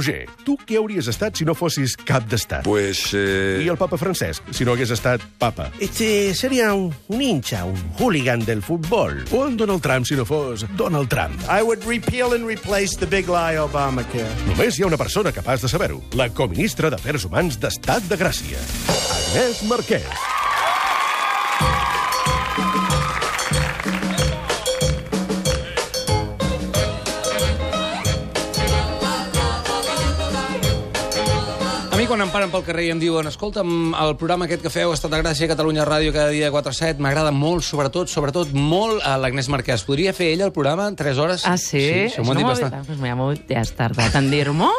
Roger, 0.00 0.22
tu 0.46 0.54
què 0.64 0.78
hauries 0.80 1.10
estat 1.12 1.36
si 1.36 1.44
no 1.44 1.52
fossis 1.52 1.92
cap 2.08 2.24
d'estat? 2.30 2.64
Pues... 2.64 3.02
Eh... 3.12 3.60
I 3.60 3.68
el 3.68 3.76
papa 3.76 3.98
Francesc, 4.00 4.46
si 4.56 4.64
no 4.64 4.72
hagués 4.72 4.94
estat 4.94 5.20
papa? 5.36 5.66
Este 5.76 6.32
sería 6.32 6.70
un, 6.72 6.88
un 7.12 7.20
hincha, 7.20 7.66
un 7.68 7.76
hooligan 7.98 8.40
del 8.48 8.62
fútbol. 8.64 9.20
O 9.30 9.44
en 9.44 9.58
Donald 9.60 9.84
Trump, 9.84 10.08
si 10.08 10.16
no 10.16 10.24
fos 10.24 10.64
Donald 10.80 11.12
Trump? 11.12 11.36
I 11.52 11.60
would 11.60 11.84
repeal 11.84 12.32
and 12.32 12.48
replace 12.48 12.96
the 12.96 13.04
big 13.04 13.28
lie 13.28 13.60
Obamacare. 13.60 14.32
Només 14.48 14.80
hi 14.80 14.88
ha 14.88 14.88
una 14.88 15.00
persona 15.00 15.36
capaç 15.36 15.68
de 15.68 15.74
saber-ho. 15.76 16.00
La 16.16 16.30
coministra 16.32 16.88
d'Afers 16.88 17.28
Humans 17.28 17.60
d'Estat 17.60 18.08
de 18.08 18.24
Gràcia, 18.24 18.68
Agnès 18.88 19.66
Marquès. 19.68 20.39
Mi 32.00 32.06
quan 32.08 32.22
em 32.24 32.30
paren 32.32 32.48
pel 32.48 32.62
carrer 32.64 32.86
i 32.86 32.90
em 32.94 33.00
diuen 33.00 33.26
escolta'm, 33.28 33.90
el 33.92 34.14
programa 34.16 34.46
aquest 34.46 34.62
que 34.64 34.70
feu, 34.72 34.88
Estat 34.94 35.12
de 35.12 35.18
Gràcia, 35.20 35.48
Catalunya 35.50 35.84
Ràdio, 35.84 36.14
cada 36.14 36.30
dia 36.32 36.48
4 36.50 36.72
a 36.72 36.76
7, 36.78 37.02
m'agrada 37.04 37.28
molt, 37.34 37.60
sobretot, 37.66 38.08
sobretot 38.08 38.54
molt 38.56 39.02
a 39.04 39.18
l'Agnès 39.20 39.50
Marquès. 39.52 39.84
Podria 39.84 40.14
fer 40.16 40.30
ella 40.32 40.46
el 40.48 40.52
programa 40.56 40.86
en 40.88 40.96
3 40.96 41.18
hores? 41.20 41.44
Ah, 41.44 41.58
sí? 41.60 41.82
Sí, 41.84 41.98
això 42.08 42.24
m'ho 42.24 42.32
han 42.32 42.40
dit 42.40 42.46
bastant. 42.48 42.86
Pues 42.86 42.96
m'ho- 43.04 43.34
ja 43.50 43.60
has 43.60 43.74
tardat 43.76 44.16
en 44.16 44.30
dir-m'ho. 44.32 44.70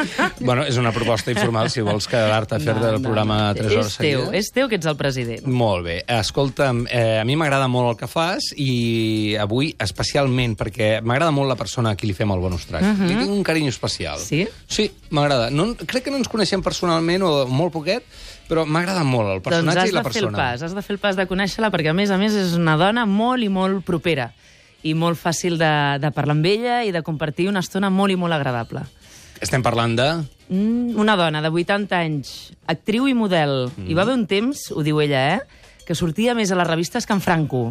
Bueno, 0.40 0.64
és 0.64 0.76
una 0.80 0.92
proposta 0.92 1.30
informal, 1.30 1.68
si 1.70 1.80
vols 1.84 2.06
quedar-te 2.08 2.56
a 2.56 2.60
fer 2.60 2.74
No, 2.76 2.86
el 2.88 2.96
no, 3.02 3.08
programa 3.08 3.38
no. 3.50 3.54
3 3.58 3.72
hores 3.76 3.92
És 3.92 3.96
teu, 4.00 4.22
és 4.32 4.50
teu 4.54 4.68
que 4.68 4.76
ets 4.80 4.86
el 4.86 4.96
president. 4.96 5.46
Molt 5.46 5.84
bé. 5.84 5.96
Escolta'm, 6.08 6.86
eh, 6.90 7.18
a 7.20 7.24
mi 7.28 7.36
m'agrada 7.36 7.68
molt 7.68 7.90
el 7.90 7.96
que 8.00 8.08
fas 8.10 8.50
i 8.56 9.36
avui 9.40 9.74
especialment 9.78 10.56
perquè 10.56 11.00
m'agrada 11.02 11.30
molt 11.30 11.48
la 11.48 11.56
persona 11.56 11.90
a 11.90 11.96
qui 11.96 12.06
li 12.08 12.14
fem 12.16 12.30
el 12.32 12.40
bonus 12.40 12.66
track. 12.66 12.82
Uh 12.84 12.94
-huh. 12.96 13.06
Li 13.08 13.16
tinc 13.16 13.30
un 13.30 13.42
carinyo 13.42 13.68
especial. 13.70 14.18
Mhm. 14.18 14.26
Sí? 14.26 14.48
Sí, 14.66 14.90
m'agrada. 15.10 15.50
No, 15.50 15.74
crec 15.74 16.04
que 16.04 16.10
no 16.10 16.16
ens 16.16 16.28
coneixem 16.28 16.62
personalment 16.62 17.22
o 17.22 17.46
molt 17.46 17.72
poquet, 17.72 18.02
però 18.48 18.64
m'agrada 18.66 19.04
molt 19.04 19.28
el 19.28 19.40
Doncs 19.42 19.44
personatge 19.44 19.78
has 19.80 19.88
i 19.90 19.92
la 19.92 20.02
de 20.02 20.10
fer 20.10 20.22
el 20.22 20.28
persona. 20.28 20.36
pas, 20.50 20.62
has 20.62 20.74
de 20.74 20.82
fer 20.82 20.94
el 20.94 20.98
pas 20.98 21.16
de 21.16 21.26
conèixer-la, 21.26 21.70
perquè 21.70 21.90
a 21.90 21.94
més 21.94 22.10
a 22.10 22.16
més 22.18 22.32
és 22.34 22.54
una 22.54 22.76
dona 22.76 23.06
molt 23.06 23.42
i 23.42 23.48
molt 23.48 23.84
propera 23.84 24.32
i 24.82 24.94
molt 24.94 25.18
fàcil 25.18 25.58
de, 25.58 25.98
de 26.00 26.10
parlar 26.10 26.32
amb 26.32 26.46
ella 26.46 26.84
i 26.84 26.90
de 26.90 27.02
compartir 27.02 27.48
una 27.48 27.60
estona 27.60 27.90
molt 27.90 28.12
i 28.12 28.16
molt 28.16 28.32
agradable. 28.32 28.80
Estem 29.40 29.64
parlant 29.64 29.96
de... 29.96 30.08
Mm, 30.50 30.98
una 31.00 31.16
dona 31.16 31.40
de 31.40 31.48
80 31.48 31.96
anys, 31.96 32.32
actriu 32.68 33.08
i 33.08 33.14
model. 33.16 33.70
Mm. 33.70 33.88
Hi 33.88 33.96
va 33.96 34.04
haver 34.04 34.18
un 34.18 34.26
temps, 34.28 34.66
ho 34.74 34.84
diu 34.84 35.00
ella, 35.00 35.22
eh, 35.36 35.70
que 35.86 35.96
sortia 35.96 36.36
més 36.36 36.52
a 36.52 36.58
les 36.60 36.68
revistes 36.68 37.08
que 37.08 37.16
en 37.16 37.22
Franco. 37.24 37.70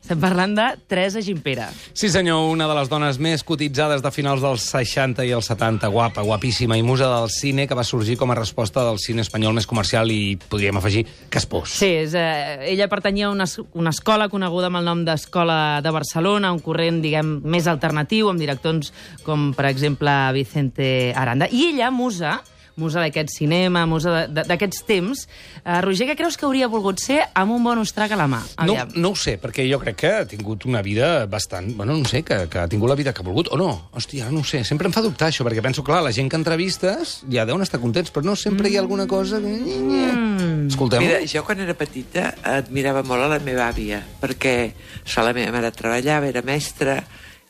Estem 0.00 0.18
parlant 0.18 0.54
de 0.56 0.64
Teresa 0.88 1.20
Gimpera. 1.22 1.68
Sí, 1.92 2.08
senyor, 2.10 2.48
una 2.50 2.66
de 2.66 2.74
les 2.74 2.88
dones 2.90 3.18
més 3.22 3.44
cotitzades 3.46 4.00
de 4.02 4.10
finals 4.10 4.40
dels 4.42 4.64
60 4.72 5.26
i 5.28 5.32
els 5.36 5.46
70, 5.52 5.90
guapa, 5.92 6.24
guapíssima 6.26 6.78
i 6.78 6.82
musa 6.82 7.06
del 7.12 7.28
cine, 7.30 7.66
que 7.68 7.76
va 7.78 7.84
sorgir 7.84 8.16
com 8.18 8.32
a 8.32 8.38
resposta 8.38 8.82
del 8.88 8.98
cine 8.98 9.22
espanyol 9.22 9.54
més 9.54 9.68
comercial 9.70 10.10
i, 10.10 10.34
podríem 10.50 10.80
afegir, 10.80 11.04
caspós. 11.30 11.76
Sí, 11.78 11.92
és, 12.00 12.16
eh, 12.16 12.72
ella 12.72 12.88
pertanyia 12.90 13.28
a 13.28 13.34
una, 13.34 13.46
una 13.78 13.92
escola 13.94 14.30
coneguda 14.32 14.72
amb 14.72 14.80
el 14.80 14.88
nom 14.88 15.04
d'Escola 15.06 15.80
de 15.84 15.92
Barcelona, 15.94 16.50
un 16.56 16.64
corrent, 16.64 17.02
diguem, 17.04 17.36
més 17.44 17.68
alternatiu, 17.70 18.32
amb 18.32 18.40
directors 18.40 18.94
com, 19.22 19.52
per 19.54 19.68
exemple, 19.68 20.16
Vicente 20.34 21.12
Aranda. 21.14 21.46
I 21.52 21.68
ella, 21.74 21.92
musa, 21.94 22.40
musa 22.76 23.00
d'aquest 23.02 23.32
cinema, 23.34 23.86
musa 23.86 24.26
d'aquests 24.28 24.84
temps, 24.88 25.26
eh, 25.64 25.80
Roger, 25.84 26.08
què 26.10 26.16
creus 26.18 26.36
que 26.38 26.46
hauria 26.46 26.68
volgut 26.70 27.00
ser 27.02 27.20
amb 27.34 27.54
un 27.56 27.64
bonus 27.64 27.94
track 27.96 28.14
a 28.14 28.18
la 28.20 28.28
mà? 28.30 28.40
No, 28.64 28.74
Aviam. 28.74 28.94
no 28.96 29.12
ho 29.14 29.18
sé, 29.18 29.36
perquè 29.40 29.66
jo 29.70 29.80
crec 29.82 29.98
que 30.00 30.12
ha 30.20 30.26
tingut 30.28 30.66
una 30.66 30.82
vida 30.82 31.26
bastant... 31.26 31.72
Bueno, 31.76 31.96
no 31.96 32.08
sé, 32.08 32.22
que, 32.22 32.46
que 32.50 32.58
ha 32.58 32.68
tingut 32.68 32.90
la 32.90 32.98
vida 32.98 33.12
que 33.12 33.22
ha 33.22 33.26
volgut, 33.26 33.50
o 33.52 33.58
no. 33.60 33.70
Hòstia, 33.96 34.30
no 34.30 34.44
ho 34.44 34.46
sé. 34.46 34.62
Sempre 34.64 34.88
em 34.90 34.94
fa 34.94 35.02
dubtar 35.04 35.30
això, 35.30 35.46
perquè 35.46 35.62
penso, 35.64 35.84
clar, 35.86 36.02
la 36.04 36.12
gent 36.12 36.30
que 36.30 36.38
entrevistes 36.40 37.20
ja 37.30 37.46
deuen 37.48 37.64
estar 37.64 37.80
contents, 37.82 38.12
però 38.14 38.26
no 38.26 38.36
sempre 38.36 38.70
hi 38.70 38.76
ha 38.76 38.84
alguna 38.84 39.06
cosa 39.10 39.40
que... 39.42 39.56
Mm. 39.56 40.68
Escoltem 40.70 41.02
Mira, 41.04 41.20
jo 41.26 41.42
quan 41.46 41.62
era 41.64 41.74
petita 41.78 42.30
admirava 42.46 43.02
molt 43.06 43.26
a 43.26 43.32
la 43.34 43.40
meva 43.42 43.66
àvia, 43.70 44.02
perquè 44.20 44.72
so, 45.04 45.24
la 45.24 45.34
meva 45.36 45.52
mare 45.56 45.72
treballava, 45.74 46.28
era 46.30 46.44
mestra, 46.46 47.00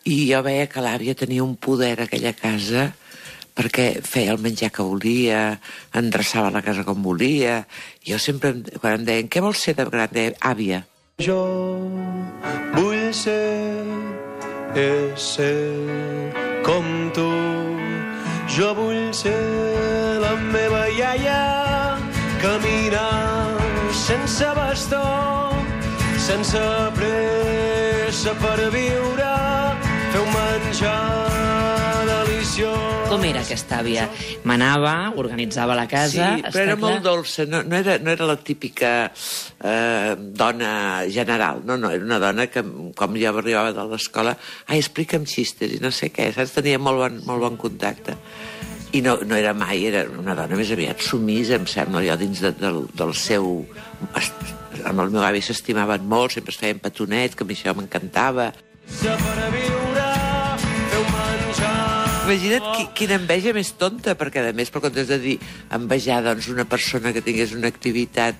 i 0.08 0.24
jo 0.30 0.40
veia 0.44 0.68
que 0.70 0.80
l'àvia 0.80 1.14
tenia 1.18 1.44
un 1.44 1.56
poder 1.60 1.98
a 1.98 2.06
aquella 2.06 2.32
casa 2.36 2.90
perquè 3.60 4.00
feia 4.06 4.32
el 4.32 4.40
menjar 4.40 4.70
que 4.72 4.82
volia, 4.86 5.60
endreçava 5.92 6.50
la 6.54 6.62
casa 6.64 6.84
com 6.88 7.02
volia. 7.04 7.66
Jo 8.06 8.18
sempre, 8.18 8.54
em- 8.56 8.64
quan 8.80 9.00
em 9.00 9.04
deien, 9.04 9.28
què 9.28 9.42
vols 9.44 9.60
ser 9.60 9.74
de 9.76 9.84
gran? 9.84 10.08
Deia, 10.12 10.32
àvia. 10.40 10.86
Jo 11.20 11.36
vull 12.74 13.12
ser, 13.12 13.84
ser 15.16 15.52
com 16.64 16.86
tu. 17.12 17.28
Jo 18.50 18.72
vull 18.74 19.12
ser 19.14 19.36
la 20.24 20.32
meva 20.50 20.88
iaia, 20.90 21.40
caminar 22.42 23.58
sense 23.94 24.48
bastó, 24.56 25.04
sense 26.18 26.62
pressa 26.96 28.34
per 28.42 28.58
viure, 28.74 29.34
fer 30.10 30.24
un 30.24 30.32
menjar. 30.34 31.29
Com 33.10 33.24
era 33.26 33.40
aquesta 33.42 33.80
àvia? 33.80 34.04
Manava, 34.46 34.92
organitzava 35.18 35.74
la 35.78 35.86
casa... 35.90 36.28
sí, 36.36 36.44
però 36.46 36.62
era 36.62 36.76
està 36.76 36.82
molt 36.84 37.00
clar. 37.00 37.04
dolça, 37.06 37.46
no, 37.50 37.62
no, 37.66 37.78
era, 37.80 37.96
no 37.98 38.12
era 38.12 38.28
la 38.28 38.36
típica 38.38 38.92
eh, 39.10 40.14
dona 40.18 40.72
general, 41.10 41.64
no, 41.66 41.78
no, 41.80 41.90
era 41.90 42.06
una 42.06 42.20
dona 42.22 42.46
que, 42.52 42.62
com 42.96 43.18
jo 43.18 43.32
arribava 43.32 43.74
de 43.74 43.86
l'escola, 43.90 44.36
ai, 44.68 44.78
explica'm 44.78 45.26
xistes 45.26 45.74
i 45.76 45.80
no 45.82 45.90
sé 45.94 46.12
què, 46.14 46.30
saps? 46.36 46.54
Tenia 46.58 46.78
molt 46.78 47.02
bon, 47.02 47.20
molt 47.26 47.46
bon 47.48 47.60
contacte. 47.66 48.16
I 48.94 49.02
no, 49.06 49.16
no 49.26 49.36
era 49.38 49.52
mai, 49.54 49.84
era 49.90 50.04
una 50.18 50.34
dona 50.38 50.58
més 50.58 50.70
aviat 50.74 51.02
sumisa, 51.02 51.58
em 51.58 51.66
sembla, 51.70 52.02
jo, 52.06 52.18
dins 52.20 52.42
de, 52.46 52.54
del, 52.62 52.84
del 52.94 53.14
seu... 53.18 53.52
Amb 54.80 55.02
el 55.02 55.10
meu 55.12 55.20
avi 55.26 55.42
s'estimaven 55.44 56.06
molt, 56.08 56.38
sempre 56.38 56.54
es 56.54 56.58
feien 56.62 56.80
petonets, 56.80 57.36
que 57.36 57.44
a 57.44 57.48
mi 57.48 57.58
això 57.58 57.74
m'encantava. 57.76 58.52
per 59.02 59.89
Imagina't 62.30 62.66
qui, 62.76 62.84
quina 63.00 63.16
enveja 63.18 63.50
més 63.56 63.72
tonta, 63.74 64.14
perquè 64.14 64.44
a 64.46 64.52
més, 64.54 64.68
per 64.70 64.84
comptes 64.84 65.08
de 65.10 65.16
dir 65.18 65.32
envejar 65.74 66.20
doncs, 66.22 66.46
una 66.52 66.62
persona 66.62 67.10
que 67.10 67.24
tingués 67.26 67.56
una 67.56 67.66
activitat, 67.72 68.38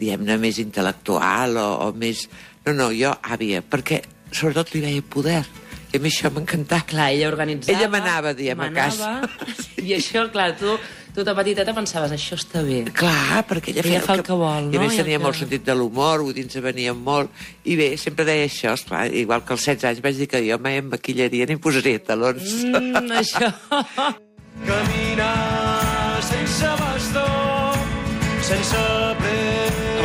diguem-ne, 0.00 0.34
més 0.42 0.58
intel·lectual 0.58 1.54
o, 1.62 1.68
o 1.86 1.92
més... 1.94 2.24
No, 2.66 2.74
no, 2.74 2.88
jo 2.90 3.12
àvia, 3.22 3.62
perquè 3.62 4.00
sobretot 4.34 4.74
li 4.74 4.82
veia 4.82 5.04
poder. 5.06 5.44
I 5.88 6.00
a 6.00 6.02
mi 6.02 6.10
això 6.10 6.32
m'encantava. 6.34 6.82
Clar, 6.90 7.12
ella 7.14 7.30
organitzava... 7.30 7.78
Ella 7.78 7.92
manava, 7.94 8.34
diem, 8.36 8.58
a 8.58 8.72
casa. 8.74 9.12
I 9.78 9.94
això, 9.96 10.26
clar, 10.34 10.50
tu, 10.58 10.74
tu 11.14 11.24
de 11.24 11.34
petiteta 11.34 11.74
pensaves, 11.74 12.12
això 12.14 12.36
està 12.38 12.62
bé. 12.62 12.84
Clar, 12.94 13.44
perquè 13.48 13.72
ella, 13.72 13.82
Ella 13.84 14.00
fa 14.04 14.14
el 14.14 14.22
que 14.26 14.32
vol, 14.32 14.68
I 14.72 14.76
a 14.76 14.80
no? 14.80 14.84
més 14.86 14.94
I 14.94 15.02
tenia 15.02 15.18
que- 15.18 15.24
molt 15.24 15.36
sentit 15.36 15.64
de 15.64 15.74
l'humor, 15.74 16.24
dir, 16.34 16.44
ens 16.44 16.60
venia 16.62 16.94
molt. 16.94 17.30
I 17.64 17.76
bé, 17.76 17.96
sempre 17.96 18.24
deia 18.24 18.46
això, 18.46 18.72
esclar, 18.74 19.06
igual 19.14 19.44
que 19.44 19.52
als 19.54 19.64
16 19.66 19.84
anys 19.92 20.00
vaig 20.02 20.16
dir 20.16 20.28
que 20.28 20.42
jo 20.50 20.58
mai 20.58 20.78
em 20.78 20.88
maquillaria 20.88 21.46
ni 21.46 21.52
em 21.54 21.58
posaria 21.58 21.98
talons. 22.02 22.42
Mm, 22.64 23.10
això... 23.22 23.52
Caminar 24.66 26.20
sense 26.22 26.66
bastó, 26.80 27.26
sense. 28.42 28.97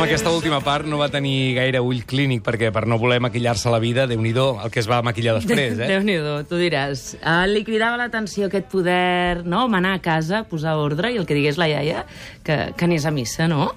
Amb 0.04 0.10
aquesta 0.12 0.32
última 0.36 0.58
part 0.60 0.84
no 0.84 0.98
va 1.00 1.06
tenir 1.08 1.54
gaire 1.56 1.80
ull 1.80 2.02
clínic, 2.04 2.42
perquè 2.44 2.68
per 2.68 2.82
no 2.84 2.98
voler 3.00 3.22
maquillar-se 3.24 3.70
la 3.72 3.78
vida, 3.80 4.04
déu 4.04 4.20
nhi 4.20 4.34
el 4.36 4.68
que 4.68 4.82
es 4.82 4.88
va 4.90 4.98
maquillar 5.00 5.32
després, 5.38 5.78
eh? 5.80 5.86
Déu-n'hi-do, 5.88 6.34
tu 6.44 6.58
diràs. 6.60 7.14
Uh, 7.22 7.46
li 7.48 7.62
cridava 7.64 7.96
l'atenció 7.96 8.50
aquest 8.50 8.68
poder, 8.68 9.46
no?, 9.48 9.62
manar 9.72 9.94
a 9.96 10.02
casa, 10.04 10.42
posar 10.44 10.76
ordre, 10.76 11.08
i 11.08 11.16
el 11.16 11.24
que 11.24 11.32
digués 11.32 11.56
la 11.56 11.70
iaia, 11.72 12.04
que, 12.44 12.74
que 12.76 12.84
anés 12.84 13.08
a 13.08 13.14
missa, 13.16 13.48
no? 13.48 13.70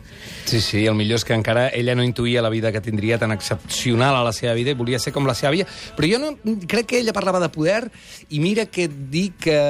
Sí, 0.43 0.59
sí, 0.59 0.83
el 0.83 0.99
millor 0.99 1.21
és 1.21 1.23
que 1.23 1.37
encara 1.37 1.69
ella 1.69 1.95
no 1.95 2.03
intuïa 2.03 2.43
la 2.43 2.51
vida 2.51 2.73
que 2.75 2.83
tindria 2.83 3.15
tan 3.17 3.31
excepcional 3.31 4.19
a 4.19 4.25
la 4.27 4.35
seva 4.35 4.51
vida 4.59 4.75
i 4.75 4.81
volia 4.81 4.99
ser 4.99 5.15
com 5.15 5.31
la 5.31 5.37
seva 5.37 5.53
àvia. 5.53 5.71
Però 5.95 6.11
jo 6.11 6.19
no, 6.19 6.33
crec 6.67 6.91
que 6.91 6.99
ella 6.99 7.15
parlava 7.15 7.39
de 7.39 7.53
poder 7.55 7.85
i 8.27 8.43
mira 8.43 8.67
que 8.67 8.89
et 8.91 8.99
dic 9.15 9.39
que 9.47 9.61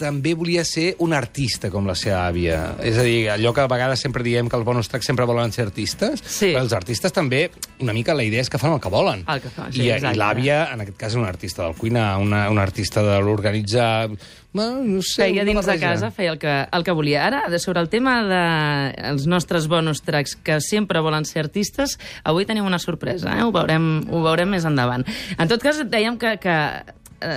també 0.00 0.32
volia 0.38 0.64
ser 0.64 0.94
un 1.04 1.12
artista 1.16 1.68
com 1.72 1.84
la 1.88 1.94
seva 1.98 2.22
àvia. 2.26 2.60
És 2.86 2.96
a 2.98 3.04
dir, 3.04 3.28
allò 3.32 3.52
que 3.56 3.60
a 3.64 3.68
vegades 3.70 4.00
sempre 4.00 4.24
diem 4.24 4.48
que 4.48 4.56
els 4.56 4.64
bonus 4.66 4.88
tracks 4.88 5.06
sempre 5.10 5.28
volen 5.28 5.52
ser 5.52 5.66
artistes, 5.68 6.22
Sí. 6.24 6.54
però 6.54 6.64
els 6.64 6.72
artistes 6.76 7.12
també, 7.12 7.50
una 7.84 7.92
mica 7.92 8.16
la 8.16 8.24
idea 8.24 8.40
és 8.40 8.48
que 8.50 8.58
fan 8.58 8.72
el 8.72 8.80
que 8.80 8.88
volen. 8.92 9.24
El 9.28 9.40
que 9.44 9.52
fan, 9.52 9.72
sí, 9.72 9.84
I, 9.84 9.90
exacte. 9.98 10.16
I 10.16 10.20
l'àvia, 10.22 10.60
en 10.72 10.80
aquest 10.86 10.96
cas, 10.96 11.12
és 11.12 11.20
una 11.20 11.28
artista 11.28 11.64
del 11.66 11.76
cuinar, 11.76 12.16
una, 12.18 12.48
una 12.50 12.62
artista 12.62 13.02
de 13.04 13.20
l'organitzar... 13.20 14.10
Bueno, 14.52 14.80
no 14.82 14.98
sé, 15.00 15.28
Feia 15.28 15.44
dins 15.46 15.62
de 15.62 15.76
casa, 15.78 16.08
feia 16.10 16.32
el 16.32 16.38
que, 16.42 16.50
el 16.74 16.82
que 16.82 16.90
volia. 16.90 17.20
Ara, 17.28 17.44
sobre 17.62 17.78
el 17.84 17.88
tema 17.88 18.16
dels 18.26 19.22
de 19.22 19.30
nostres 19.30 19.68
bonus 19.70 20.02
tracks, 20.02 20.34
que 20.34 20.56
sempre 20.60 20.98
volen 20.98 21.22
ser 21.24 21.44
artistes, 21.44 22.00
avui 22.26 22.48
tenim 22.48 22.66
una 22.66 22.80
sorpresa, 22.82 23.36
eh? 23.38 23.44
ho, 23.46 23.52
veurem, 23.54 24.00
ho 24.10 24.24
veurem 24.24 24.50
més 24.50 24.66
endavant. 24.66 25.06
En 25.38 25.46
tot 25.52 25.62
cas, 25.62 25.78
dèiem 25.86 26.18
que, 26.18 26.34
que 26.42 26.56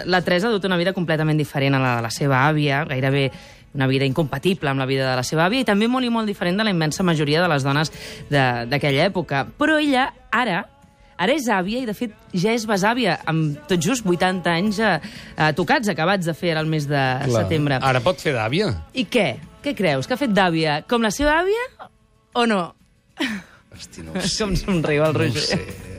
la 0.06 0.22
Teresa 0.22 0.48
ha 0.48 0.52
dut 0.52 0.66
una 0.66 0.78
vida 0.78 0.94
completament 0.94 1.38
diferent 1.38 1.76
a 1.76 1.80
la 1.80 1.96
de 1.98 2.02
la 2.06 2.12
seva 2.12 2.44
àvia, 2.50 2.84
gairebé 2.86 3.32
una 3.74 3.88
vida 3.88 4.06
incompatible 4.06 4.70
amb 4.70 4.80
la 4.80 4.86
vida 4.86 5.10
de 5.10 5.16
la 5.18 5.24
seva 5.26 5.48
àvia 5.48 5.64
i 5.64 5.66
també 5.66 5.88
molt 5.90 6.06
i 6.06 6.10
molt 6.14 6.28
diferent 6.30 6.58
de 6.60 6.64
la 6.64 6.70
immensa 6.70 7.02
majoria 7.04 7.42
de 7.42 7.48
les 7.50 7.64
dones 7.66 7.90
de- 8.30 8.66
d'aquella 8.70 9.08
època. 9.10 9.46
Però 9.58 9.80
ella, 9.82 10.14
ara, 10.32 10.70
Ara 11.24 11.32
és 11.38 11.46
àvia 11.48 11.78
i, 11.78 11.86
de 11.86 11.94
fet, 11.94 12.12
ja 12.34 12.52
és 12.52 12.64
besàvia, 12.68 13.20
amb 13.30 13.60
tot 13.70 13.80
just 13.80 14.04
80 14.04 14.50
anys 14.50 14.80
eh, 14.82 14.96
eh, 15.38 15.52
tocats, 15.54 15.88
acabats 15.88 16.26
de 16.26 16.34
fer 16.34 16.52
ara 16.52 16.60
el 16.60 16.68
mes 16.68 16.88
de 16.90 17.04
setembre. 17.30 17.78
Ara 17.86 18.02
pot 18.02 18.20
fer 18.20 18.34
d'àvia. 18.34 18.72
I 18.98 19.06
què? 19.06 19.28
Què 19.64 19.76
creus? 19.78 20.08
Que 20.10 20.18
ha 20.18 20.20
fet 20.20 20.34
d'àvia 20.34 20.80
com 20.90 21.06
la 21.06 21.12
seva 21.14 21.38
àvia 21.44 21.68
o 22.34 22.48
no? 22.50 22.74
Hosti, 23.72 24.02
no 24.04 24.12
ho 24.18 24.22
sé. 24.26 24.34
Com 24.44 24.56
somriu 24.58 25.06
el 25.06 25.14
No 25.14 25.20
ho 25.20 25.22
Roger. 25.22 25.42
sé. 25.42 25.93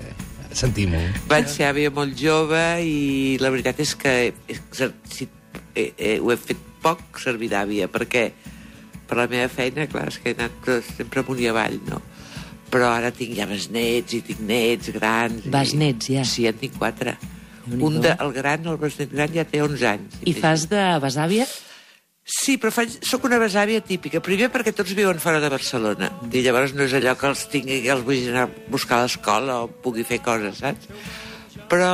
Sentim-ho. 0.55 1.01
Vaig 1.31 1.49
ser 1.51 1.67
àvia 1.69 1.91
molt 1.95 2.15
jove 2.19 2.61
i 2.87 3.37
la 3.43 3.51
veritat 3.51 3.81
és 3.83 3.95
que 3.99 4.15
si, 5.11 5.27
eh, 5.75 5.93
eh, 5.99 6.19
ho 6.23 6.31
he 6.33 6.37
fet 6.39 6.61
poc 6.85 7.19
servir 7.23 7.49
d'àvia, 7.51 7.89
perquè 7.91 8.29
per 9.09 9.17
la 9.19 9.27
meva 9.31 9.49
feina, 9.53 9.87
clar, 9.91 10.09
és 10.13 10.19
que 10.23 10.31
he 10.33 10.37
anat 10.39 10.69
sempre 10.97 11.21
amunt 11.25 11.41
i 11.43 11.49
avall, 11.51 11.79
no? 11.89 12.01
Però 12.71 12.89
ara 12.95 13.11
tinc 13.15 13.35
ja 13.37 13.47
besnets 13.47 14.15
i 14.17 14.21
tinc 14.27 14.41
nets 14.41 14.91
grans. 14.95 15.45
i- 15.47 15.51
Besnets, 15.51 16.09
ja? 16.11 16.25
Sí, 16.25 16.47
en 16.47 16.55
tinc 16.59 16.79
quatre. 16.79 17.17
Un 17.81 18.01
de, 18.03 18.15
el 18.21 18.33
gran, 18.33 18.67
el 18.67 18.77
besnet 18.77 19.11
gran, 19.13 19.31
ja 19.33 19.45
té 19.45 19.63
11 19.63 19.87
anys. 19.89 20.19
I 20.25 20.35
fas 20.37 20.69
de 20.69 20.83
besàvia? 21.01 21.47
Sí, 22.25 22.57
però 22.57 22.73
faig, 22.73 22.95
sóc 23.05 23.27
una 23.29 23.37
besàvia 23.41 23.83
típica. 23.85 24.23
Primer 24.25 24.49
perquè 24.53 24.73
tots 24.73 24.95
viuen 24.97 25.21
fora 25.21 25.43
de 25.45 25.51
Barcelona. 25.53 26.09
I 26.33 26.41
llavors 26.47 26.73
no 26.73 26.87
és 26.87 26.97
allò 26.97 27.13
que 27.21 27.29
els 27.29 27.45
tingui, 27.53 27.83
que 27.85 27.93
els 27.93 28.05
vull 28.07 28.31
anar 28.33 28.47
a 28.49 28.53
buscar 28.73 29.03
a 29.03 29.05
l'escola 29.05 29.59
o 29.65 29.69
pugui 29.69 30.07
fer 30.09 30.23
coses, 30.25 30.63
saps? 30.65 30.89
Però 31.69 31.91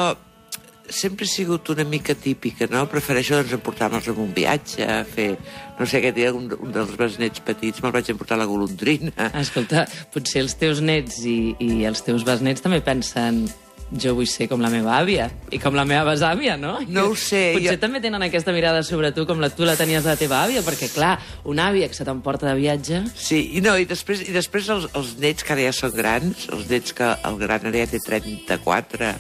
sempre 0.91 1.27
he 1.27 1.31
sigut 1.31 1.69
una 1.75 1.83
mica 1.85 2.15
típica, 2.15 2.69
no? 2.71 2.85
Prefereixo 2.91 3.41
doncs, 3.41 3.57
emportar-me'ls 3.59 4.07
en 4.13 4.21
un 4.23 4.31
viatge, 4.37 4.87
a 4.87 5.03
fer... 5.07 5.33
No 5.81 5.87
sé, 5.89 5.99
aquest 5.99 6.19
dia 6.19 6.31
un, 6.37 6.47
un 6.61 6.75
dels 6.75 6.95
besnets 6.99 7.43
petits 7.47 7.83
me'l 7.83 7.95
vaig 7.95 8.11
emportar 8.13 8.37
a 8.39 8.43
la 8.45 8.49
golondrina. 8.51 9.31
Escolta, 9.41 9.87
potser 10.15 10.45
els 10.45 10.55
teus 10.61 10.83
nets 10.85 11.23
i, 11.27 11.57
i 11.59 11.83
els 11.91 12.07
teus 12.07 12.27
besnets 12.27 12.63
també 12.63 12.83
pensen 12.87 13.47
jo 13.91 14.13
vull 14.15 14.29
ser 14.31 14.47
com 14.47 14.61
la 14.63 14.69
meva 14.71 14.93
àvia 15.01 15.25
i 15.51 15.59
com 15.59 15.75
la 15.75 15.83
meva 15.89 16.05
besàvia, 16.13 16.55
no? 16.61 16.77
No 16.87 17.09
ho 17.11 17.17
sé, 17.19 17.57
Potser 17.57 17.73
jo- 17.75 17.81
també 17.83 17.99
tenen 18.01 18.23
aquesta 18.23 18.53
mirada 18.55 18.85
sobre 18.87 19.11
tu 19.17 19.25
com 19.27 19.41
la, 19.43 19.49
tu 19.51 19.67
la 19.67 19.75
tenies 19.77 20.05
de 20.07 20.13
la 20.13 20.17
teva 20.21 20.45
àvia, 20.45 20.63
perquè, 20.63 20.87
clar, 20.95 21.17
una 21.51 21.67
àvia 21.73 21.89
que 21.91 21.99
se 21.99 22.05
t'emporta 22.07 22.47
de 22.47 22.55
viatge... 22.61 23.01
Sí, 23.19 23.41
i 23.59 23.63
no, 23.65 23.75
i 23.77 23.89
després, 23.91 24.23
i 24.29 24.33
després 24.37 24.69
els, 24.71 24.87
els 24.95 25.17
nets 25.19 25.43
que 25.43 25.55
ara 25.57 25.65
ja 25.67 25.73
són 25.75 25.95
grans, 25.97 26.47
els 26.55 26.69
nets 26.71 26.95
que 26.95 27.09
el 27.27 27.39
gran 27.43 27.67
ara 27.67 27.83
ja 27.83 27.89
té 27.91 27.99
34 28.07 29.11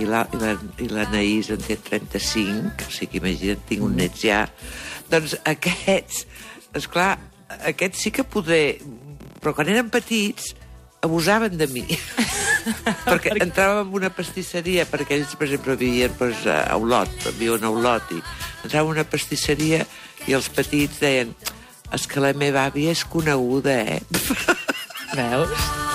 i 0.00 0.04
la, 0.10 0.24
i 0.34 0.40
la, 0.42 0.52
i 0.82 0.88
l'Anaïs 0.90 1.48
en 1.54 1.62
té 1.64 1.76
35, 1.80 2.88
o 2.88 2.92
sigui, 2.92 3.20
imagina't, 3.22 3.62
tinc 3.68 3.84
un 3.86 3.96
net 3.96 4.16
ja. 4.20 4.42
Doncs 5.12 5.36
aquests, 5.48 6.26
és 6.76 6.88
clar, 6.90 7.14
aquests 7.72 8.04
sí 8.04 8.12
que 8.12 8.24
poder... 8.26 8.80
Però 9.44 9.52
quan 9.52 9.68
eren 9.68 9.90
petits, 9.92 10.54
abusaven 11.04 11.58
de 11.60 11.68
mi. 11.70 11.84
perquè 13.08 13.34
entràvem 13.44 13.88
en 13.88 13.98
una 14.00 14.10
pastisseria, 14.14 14.86
perquè 14.88 15.18
ells, 15.18 15.34
per 15.38 15.48
exemple, 15.48 15.76
vivien 15.80 16.14
doncs, 16.18 16.46
a 16.48 16.76
Olot, 16.80 17.28
viuen 17.38 17.64
a 17.64 17.72
Olot, 17.72 18.14
i 18.16 18.22
entràvem 18.64 18.92
en 18.92 18.96
una 18.98 19.08
pastisseria 19.08 19.84
i 20.28 20.36
els 20.36 20.48
petits 20.52 21.02
deien 21.02 21.34
és 21.94 22.06
que 22.10 22.22
la 22.22 22.32
meva 22.34 22.64
àvia 22.66 22.94
és 22.94 23.04
coneguda, 23.06 23.76
eh? 23.84 24.00
Veus? 25.14 25.93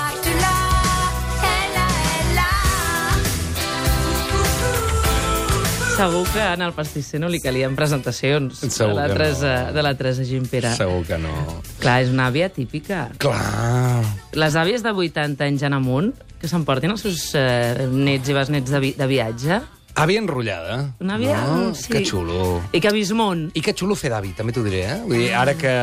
Segur 5.99 6.23
que 6.31 6.39
en 6.39 6.61
el 6.63 6.71
pastisser 6.71 7.19
no 7.19 7.27
li 7.27 7.41
calien 7.43 7.73
presentacions 7.75 8.61
Segur 8.61 8.93
de 8.93 8.95
la 8.95 9.01
que 9.03 9.09
no. 9.09 9.17
Teresa, 9.17 9.71
de 9.75 9.81
la 9.83 9.91
Teresa 9.99 10.23
Gimpera. 10.23 10.69
Segur 10.77 11.01
que 11.03 11.17
no. 11.19 11.33
Clar, 11.81 11.97
és 12.05 12.13
una 12.13 12.29
àvia 12.31 12.47
típica. 12.55 13.09
Clar. 13.19 14.05
Les 14.31 14.55
àvies 14.55 14.85
de 14.85 14.93
80 14.95 15.43
anys 15.43 15.65
en 15.67 15.75
amunt, 15.75 16.13
que 16.39 16.47
s'emportin 16.47 16.95
els 16.95 17.03
seus 17.03 17.25
eh, 17.35 17.83
nets 17.91 18.31
i 18.31 18.37
besnets 18.37 18.71
de, 18.71 18.79
vi 18.79 18.93
de 18.95 19.09
viatge, 19.11 19.59
Àvia 19.99 20.21
enrotllada. 20.21 20.75
Una 21.03 21.17
àvia, 21.17 21.35
No? 21.43 21.73
sí. 21.75 21.89
Que 21.91 22.05
xulo. 22.07 22.61
i 22.71 22.79
que 22.79 22.93
món. 23.11 23.49
I 23.53 23.59
que 23.59 23.73
xulo 23.75 23.95
fer 23.99 24.11
d'avi, 24.13 24.31
també 24.37 24.53
t'ho 24.53 24.63
diré, 24.63 24.85
eh? 24.85 25.01
Vull 25.03 25.17
dir, 25.17 25.33
ara 25.35 25.57
que 25.59 25.73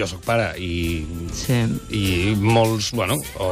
jo 0.00 0.06
sóc 0.08 0.22
pare 0.26 0.50
i, 0.58 1.04
Sí. 1.36 1.60
i 1.94 2.34
molts, 2.40 2.90
bueno, 2.96 3.16
o, 3.38 3.48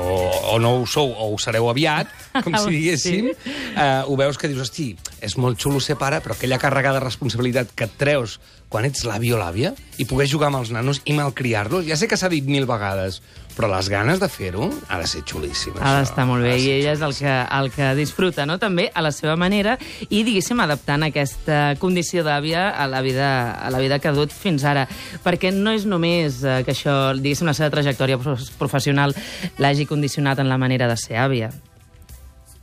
o 0.54 0.58
no 0.58 0.74
ho 0.80 0.86
sou 0.88 1.12
o 1.12 1.28
ho 1.34 1.38
sereu 1.38 1.68
aviat, 1.70 2.08
com 2.44 2.56
si 2.58 2.72
diguéssim, 2.74 3.30
Sí. 3.34 3.54
eh, 3.76 4.02
ho 4.06 4.16
veus 4.16 4.38
que 4.40 4.48
dius, 4.50 4.64
hosti, 4.66 4.94
és 5.20 5.36
molt 5.38 5.60
xulo 5.60 5.80
ser 5.84 5.98
pare, 6.00 6.22
però 6.24 6.34
aquella 6.34 6.58
càrrega 6.58 6.92
de 6.96 7.04
responsabilitat 7.04 7.74
que 7.76 7.84
et 7.86 7.96
treus 8.00 8.38
quan 8.68 8.84
ets 8.84 9.04
l'avi 9.08 9.30
o 9.32 9.38
l'àvia 9.40 9.70
i 9.96 10.04
poder 10.04 10.26
jugar 10.28 10.48
amb 10.50 10.58
els 10.60 10.70
nanos 10.74 11.00
i 11.08 11.14
malcriar-los, 11.16 11.86
ja 11.88 11.96
sé 11.96 12.08
que 12.08 12.18
s'ha 12.20 12.28
dit 12.28 12.44
mil 12.44 12.66
vegades, 12.68 13.22
però 13.58 13.66
les 13.72 13.88
ganes 13.90 14.20
de 14.22 14.28
fer-ho 14.30 14.68
ha 14.88 15.00
de 15.02 15.06
ser 15.10 15.24
xulíssim. 15.26 15.74
Ha 15.82 15.96
d'estar 15.98 16.24
molt 16.28 16.46
bé, 16.46 16.52
i 16.62 16.68
ella 16.76 16.92
és 16.94 17.00
el 17.02 17.14
que, 17.18 17.32
el 17.58 17.70
que 17.74 17.88
disfruta, 17.98 18.46
no?, 18.46 18.54
també, 18.62 18.86
a 18.94 19.02
la 19.02 19.10
seva 19.12 19.34
manera, 19.36 19.74
i, 20.06 20.22
diguéssim, 20.22 20.60
adaptant 20.62 21.02
aquesta 21.08 21.74
condició 21.82 22.22
d'àvia 22.22 22.68
a 22.70 22.86
la 22.86 23.00
vida 23.02 23.28
a 23.58 23.70
la 23.74 23.80
vida 23.82 23.98
que 23.98 24.08
ha 24.08 24.14
dut 24.14 24.30
fins 24.32 24.62
ara. 24.64 24.86
Perquè 25.24 25.50
no 25.52 25.74
és 25.74 25.84
només 25.90 26.38
eh, 26.46 26.60
que 26.62 26.72
això, 26.76 26.94
diguéssim, 27.18 27.50
la 27.50 27.56
seva 27.58 27.72
trajectòria 27.74 28.20
prof- 28.22 28.52
professional 28.60 29.16
l'hagi 29.58 29.88
condicionat 29.90 30.38
en 30.38 30.48
la 30.48 30.58
manera 30.62 30.86
de 30.86 30.96
ser 30.96 31.18
àvia. 31.18 31.50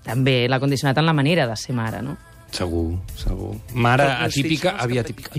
També 0.06 0.46
l'ha 0.48 0.60
condicionat 0.62 0.98
en 1.02 1.08
la 1.10 1.14
manera 1.18 1.48
de 1.50 1.56
ser 1.60 1.76
mare, 1.76 2.02
no? 2.06 2.16
Segur, 2.56 2.88
segur. 3.20 3.56
Mare 3.74 4.06
els 4.24 4.36
atípica, 4.38 4.76
els 4.78 4.86
àvia 4.88 5.04
atípica. 5.04 5.36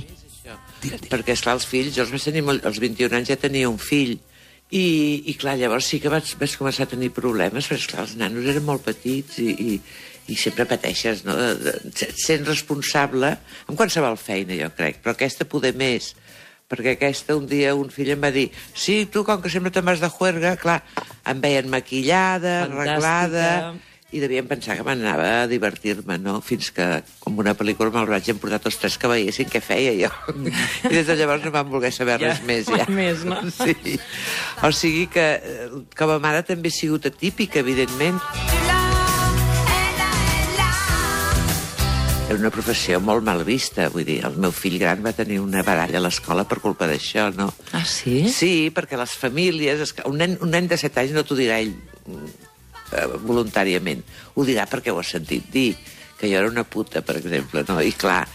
Perquè, 1.10 1.32
esclar, 1.32 1.54
els 1.56 1.64
fills, 1.66 1.94
jo 1.96 2.02
els 2.04 2.10
vaig 2.12 2.24
tenir 2.28 2.42
molt, 2.46 2.66
als 2.68 2.76
21 2.82 3.16
anys 3.16 3.30
ja 3.32 3.36
tenia 3.40 3.70
un 3.70 3.78
fill, 3.80 4.18
i, 4.74 4.86
i 5.30 5.34
clar, 5.38 5.56
llavors 5.60 5.86
sí 5.92 6.00
que 6.02 6.10
vaig, 6.10 6.32
vaig 6.40 6.56
començar 6.58 6.86
a 6.86 6.90
tenir 6.90 7.12
problemes, 7.14 7.68
perquè, 7.68 7.84
esclar, 7.84 8.06
els 8.06 8.16
nanos 8.18 8.48
eren 8.50 8.66
molt 8.66 8.82
petits 8.86 9.38
i, 9.42 9.50
i, 9.52 9.76
i 10.32 10.38
sempre 10.38 10.66
pateixes, 10.66 11.22
no?, 11.26 11.36
de, 11.38 11.74
de, 11.86 12.08
sent 12.18 12.46
responsable 12.48 13.30
amb 13.66 13.76
qualsevol 13.78 14.18
feina, 14.18 14.56
jo 14.58 14.70
crec, 14.74 14.98
però 15.04 15.14
aquesta 15.14 15.46
poder 15.46 15.74
més, 15.78 16.14
perquè 16.66 16.96
aquesta 16.96 17.36
un 17.38 17.46
dia 17.46 17.76
un 17.78 17.92
fill 17.94 18.10
em 18.16 18.24
va 18.26 18.32
dir 18.34 18.48
sí, 18.74 19.04
tu 19.06 19.22
com 19.26 19.38
que 19.42 19.52
sempre 19.52 19.70
te'n 19.70 19.86
vas 19.86 20.02
de 20.02 20.10
juerga, 20.10 20.56
clar, 20.58 20.80
em 21.30 21.42
veien 21.44 21.70
maquillada, 21.70 22.64
Fantàstica. 22.64 22.80
arreglada, 22.82 23.50
i 24.16 24.22
devien 24.22 24.48
pensar 24.48 24.76
que 24.78 24.84
m'anava 24.86 25.28
a 25.42 25.46
divertir-me, 25.50 26.16
no? 26.22 26.38
Fins 26.44 26.70
que, 26.74 26.86
com 27.22 27.36
una 27.42 27.54
pel·lícula, 27.58 27.92
me'l 27.94 28.08
vaig 28.10 28.30
emportar 28.32 28.62
tots 28.64 28.80
tres 28.80 28.96
que 28.98 29.10
veiessin 29.12 29.50
què 29.52 29.60
feia 29.64 29.92
jo. 29.98 30.10
I 30.88 30.94
des 30.94 31.06
de 31.08 31.16
llavors 31.20 31.44
no 31.44 31.52
vam 31.54 31.68
voler 31.72 31.92
saber 31.94 32.18
Ja, 32.22 32.32
res 32.32 32.42
més, 32.48 32.70
ja. 32.72 32.88
més, 32.88 33.24
no? 33.28 33.42
Sí. 33.52 33.98
O 34.64 34.72
sigui 34.74 35.06
que, 35.12 35.26
com 35.98 36.16
a 36.16 36.20
mare 36.22 36.42
també 36.48 36.72
he 36.72 36.76
sigut 36.76 37.06
atípica, 37.12 37.60
evidentment. 37.60 38.20
Era 42.26 42.40
una 42.40 42.50
professió 42.50 42.98
molt 42.98 43.22
mal 43.22 43.44
vista, 43.46 43.84
vull 43.94 44.02
dir, 44.08 44.16
el 44.26 44.34
meu 44.42 44.50
fill 44.50 44.80
gran 44.82 45.04
va 45.04 45.12
tenir 45.14 45.36
una 45.38 45.62
baralla 45.62 46.00
a 46.00 46.02
l'escola 46.02 46.42
per 46.48 46.58
culpa 46.64 46.88
d'això, 46.90 47.28
no? 47.36 47.52
Ah, 47.70 47.84
sí? 47.86 48.24
Sí, 48.34 48.50
perquè 48.74 48.98
les 48.98 49.14
famílies... 49.14 49.94
Un, 50.10 50.18
nen, 50.18 50.34
un 50.42 50.50
nen 50.50 50.66
de 50.66 50.78
7 50.80 51.04
anys 51.04 51.14
no 51.14 51.22
t'ho 51.22 51.38
dirà 51.38 51.60
ell 51.62 51.70
mm, 51.76 52.45
eh, 52.92 53.06
voluntàriament. 53.22 54.02
Ho 54.34 54.44
dirà 54.44 54.66
perquè 54.70 54.92
ho 54.92 54.98
ha 54.98 55.04
sentit 55.06 55.50
dir, 55.52 55.76
que 56.18 56.28
jo 56.30 56.38
era 56.38 56.48
una 56.48 56.64
puta, 56.64 57.02
per 57.02 57.16
exemple, 57.18 57.64
no? 57.68 57.80
I 57.82 57.92
clar, 57.92 58.26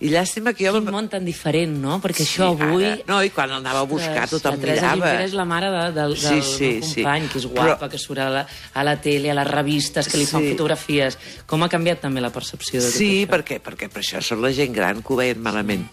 i 0.00 0.08
llàstima 0.08 0.54
que 0.56 0.64
jo... 0.64 0.72
Quin 0.78 0.86
món 0.92 1.08
tan 1.12 1.24
diferent, 1.28 1.74
no? 1.82 1.98
Perquè 2.00 2.24
això 2.24 2.46
avui... 2.54 2.86
Ara, 2.88 3.02
no, 3.06 3.18
i 3.22 3.28
quan 3.30 3.50
l'anava 3.52 3.82
a 3.84 3.88
buscar 3.88 4.22
Ostres, 4.24 4.30
tothom 4.40 4.56
la 4.56 4.60
Teresa 4.62 4.94
mirava. 4.96 5.10
És 5.26 5.34
la 5.36 5.44
mare 5.44 5.68
de, 5.74 5.82
del, 5.92 6.14
del 6.14 6.16
Sí, 6.16 6.40
sí, 6.40 6.70
meu 6.78 6.88
sí. 6.88 7.02
company, 7.02 7.28
que 7.28 7.38
és 7.42 7.46
guapa, 7.50 7.74
Però- 7.76 7.90
que 7.92 8.00
surt 8.00 8.22
a 8.24 8.30
la, 8.32 8.46
a 8.72 8.84
la 8.88 8.96
tele, 9.04 9.28
a 9.30 9.36
les 9.36 9.50
revistes, 9.50 10.08
que 10.08 10.16
li 10.16 10.24
fan 10.24 10.40
Sí. 10.46 10.54
fotografies. 10.54 11.18
Com 11.46 11.62
ha 11.64 11.68
canviat 11.68 12.00
també 12.00 12.24
la 12.24 12.32
percepció 12.32 12.80
de 12.80 12.86
tot 12.88 12.96
Sí, 12.96 13.10
això? 13.26 13.32
perquè, 13.36 13.60
perquè 13.60 13.90
per 13.92 14.00
això 14.00 14.24
són 14.24 14.40
la 14.40 14.52
gent 14.56 14.72
gran 14.72 15.02
que 15.04 15.12
ho 15.12 15.20
veien 15.20 15.40
malament. 15.44 15.84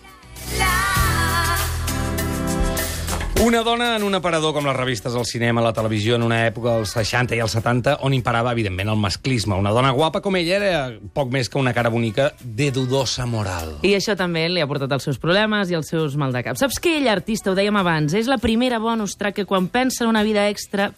Una 3.39 3.61
dona 3.61 3.95
en 3.95 4.01
un 4.01 4.15
aparador 4.17 4.49
com 4.49 4.65
les 4.65 4.73
revistes, 4.73 5.13
el 5.13 5.25
cinema, 5.29 5.61
la 5.61 5.69
televisió, 5.71 6.15
en 6.17 6.23
una 6.25 6.39
època 6.47 6.71
dels 6.73 6.95
60 6.95 7.37
i 7.37 7.41
els 7.45 7.53
70, 7.53 7.99
on 8.01 8.15
imparava, 8.17 8.49
evidentment, 8.55 8.89
el 8.89 8.97
masclisme. 8.97 9.53
Una 9.61 9.69
dona 9.75 9.91
guapa 9.93 10.23
com 10.25 10.39
ella 10.39 10.55
era 10.57 10.71
poc 11.13 11.29
més 11.29 11.45
que 11.45 11.61
una 11.61 11.75
cara 11.77 11.91
bonica 11.93 12.31
de 12.41 12.71
dudosa 12.73 13.27
moral. 13.29 13.75
I 13.85 13.93
això 13.93 14.17
també 14.17 14.47
li 14.49 14.63
ha 14.63 14.67
portat 14.67 14.97
els 14.97 15.05
seus 15.05 15.21
problemes 15.21 15.69
i 15.69 15.77
els 15.77 15.93
seus 15.93 16.17
maldecaps. 16.17 16.65
Saps 16.65 16.81
que 16.81 16.95
ella, 16.97 17.13
artista, 17.13 17.53
ho 17.53 17.55
dèiem 17.57 17.77
abans, 17.77 18.17
és 18.17 18.25
la 18.25 18.41
primera 18.41 18.81
bonus 18.81 19.13
track 19.21 19.43
que 19.43 19.45
quan 19.45 19.69
pensa 19.69 20.01
en 20.03 20.15
una 20.15 20.25
vida 20.25 20.49
extra 20.49 20.89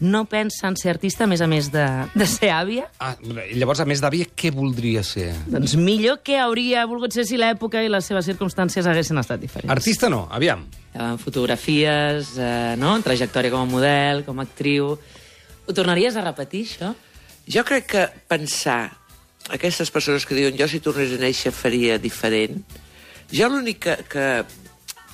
no 0.00 0.24
pensa 0.26 0.68
en 0.68 0.76
ser 0.76 0.92
artista, 0.94 1.24
a 1.24 1.30
més 1.30 1.42
a 1.44 1.48
més 1.50 1.68
de, 1.72 1.84
de 2.14 2.26
ser 2.26 2.50
àvia? 2.54 2.88
Ah, 3.02 3.14
llavors, 3.54 3.82
a 3.82 3.86
més 3.88 4.02
d'àvia, 4.02 4.26
què 4.34 4.52
voldria 4.54 5.04
ser? 5.06 5.30
Doncs 5.50 5.76
millor 5.78 6.22
que 6.26 6.38
hauria 6.42 6.86
volgut 6.90 7.14
ser 7.14 7.26
si 7.28 7.38
l'època 7.38 7.82
i 7.84 7.90
les 7.92 8.08
seves 8.08 8.26
circumstàncies 8.30 8.88
haguessin 8.88 9.20
estat 9.22 9.42
diferents. 9.42 9.70
Artista 9.74 10.10
no, 10.12 10.24
aviam. 10.30 10.64
Eh, 10.92 11.12
fotografies, 11.22 12.34
eh, 12.38 12.74
no? 12.80 12.96
trajectòria 13.04 13.52
com 13.54 13.66
a 13.66 13.70
model, 13.70 14.24
com 14.28 14.40
a 14.40 14.48
actriu... 14.48 14.96
Ho 15.62 15.70
tornaries 15.70 16.16
a 16.18 16.24
repetir, 16.24 16.64
això? 16.66 16.88
Jo 17.46 17.62
crec 17.62 17.86
que 17.92 18.00
pensar 18.26 18.90
aquestes 19.54 19.92
persones 19.94 20.26
que 20.26 20.34
diuen 20.34 20.56
jo 20.58 20.66
si 20.70 20.80
tornés 20.82 21.14
a 21.14 21.20
néixer 21.22 21.52
faria 21.54 21.98
diferent, 22.02 22.58
jo 23.32 23.48
l'únic 23.48 23.78
que, 23.86 23.94
que, 24.10 24.26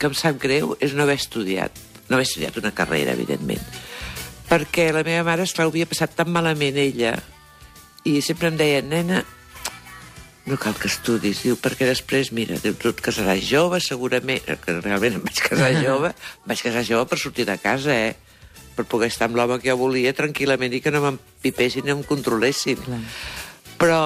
que 0.00 0.08
em 0.08 0.16
sap 0.16 0.40
greu 0.42 0.75
és 0.80 0.97
no 0.97 1.04
haver 1.04 1.18
estudiat. 1.20 1.76
No 2.08 2.16
haver 2.16 2.26
estudiat 2.26 2.56
una 2.61 2.73
carrera, 2.73 3.12
evidentment. 3.12 3.61
Perquè 4.49 4.90
la 4.97 5.05
meva 5.05 5.25
mare, 5.26 5.45
esclar, 5.45 5.67
ho 5.69 5.73
havia 5.73 5.88
passat 5.88 6.14
tan 6.17 6.31
malament 6.33 6.78
ella 6.81 7.19
I 8.09 8.23
sempre 8.25 8.49
em 8.49 8.57
deia, 8.57 8.81
nena, 8.81 9.25
no 10.49 10.57
cal 10.57 10.73
que 10.81 10.88
estudis, 10.88 11.43
diu, 11.45 11.59
perquè 11.61 11.85
després, 11.85 12.31
mira, 12.33 12.57
diu, 12.62 12.73
tu 12.73 12.88
et 12.88 13.02
casaràs 13.05 13.43
jove, 13.45 13.83
segurament, 13.85 14.40
eh, 14.49 14.57
que 14.57 14.78
realment 14.78 15.19
em 15.19 15.26
vaig 15.26 15.43
casar 15.45 15.69
jove, 15.85 16.14
em 16.14 16.49
vaig 16.49 16.62
casar 16.64 16.85
jove 16.88 17.05
per 17.11 17.19
sortir 17.21 17.45
de 17.45 17.59
casa, 17.61 17.93
eh? 17.93 18.17
per 18.78 18.87
poder 18.87 19.11
estar 19.11 19.26
amb 19.26 19.37
l'home 19.37 19.59
que 19.59 19.69
jo 19.69 19.76
volia 19.76 20.14
tranquil·lament 20.14 20.76
i 20.76 20.81
que 20.81 20.93
no 20.95 21.02
m'empipessin 21.02 21.85
ni 21.85 21.93
em 21.93 22.05
controlessin. 22.07 22.78
Clar. 22.85 23.00
Però, 23.81 24.00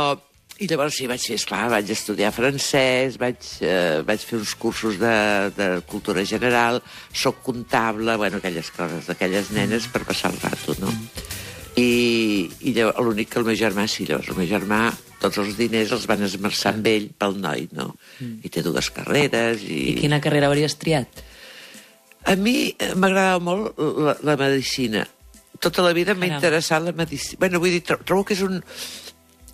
i 0.60 0.66
llavors 0.70 0.94
sí, 1.00 1.06
vaig 1.10 1.22
fer, 1.24 1.36
esclar, 1.40 1.64
vaig 1.72 1.88
estudiar 1.90 2.30
francès, 2.34 3.16
vaig, 3.18 3.38
eh, 3.64 4.02
vaig 4.06 4.20
fer 4.22 4.38
uns 4.38 4.52
cursos 4.54 4.98
de, 5.00 5.14
de 5.56 5.68
cultura 5.88 6.24
general, 6.28 6.82
sóc 7.14 7.40
comptable, 7.42 8.14
bueno, 8.20 8.38
aquelles 8.38 8.68
coses 8.70 9.08
d'aquelles 9.08 9.50
nenes 9.56 9.88
per 9.90 10.04
passar 10.06 10.30
el 10.34 10.38
rato, 10.44 10.76
no? 10.78 10.92
I, 11.80 12.50
i 12.68 12.74
l'únic 12.76 13.30
que 13.32 13.40
el 13.40 13.46
meu 13.48 13.56
germà, 13.56 13.86
sí, 13.88 14.04
llavors 14.04 14.28
el 14.28 14.36
meu 14.36 14.46
germà, 14.50 14.82
tots 15.22 15.38
els 15.40 15.56
diners 15.56 15.94
els 15.96 16.04
van 16.10 16.22
esmerçar 16.26 16.74
amb 16.76 16.86
ell 16.90 17.08
pel 17.16 17.38
noi, 17.40 17.64
no? 17.72 17.94
I 18.20 18.50
té 18.52 18.60
dues 18.62 18.90
carreres 18.92 19.64
i... 19.64 19.78
I 19.94 19.98
quina 20.02 20.20
carrera 20.20 20.50
hauries 20.52 20.76
triat? 20.76 21.22
A 22.28 22.36
mi 22.38 22.68
eh, 22.76 22.92
m'agradava 22.94 23.40
molt 23.42 23.80
la, 23.80 24.14
la 24.22 24.36
medicina. 24.38 25.06
Tota 25.62 25.82
la 25.86 25.94
vida 25.96 26.14
m'ha 26.14 26.28
interessat 26.28 26.84
la 26.84 26.92
medicina. 26.94 27.40
Bueno, 27.40 27.58
vull 27.62 27.72
dir, 27.74 27.82
tro- 27.88 28.02
trobo 28.04 28.26
que 28.28 28.36
és, 28.36 28.42
un, 28.44 28.60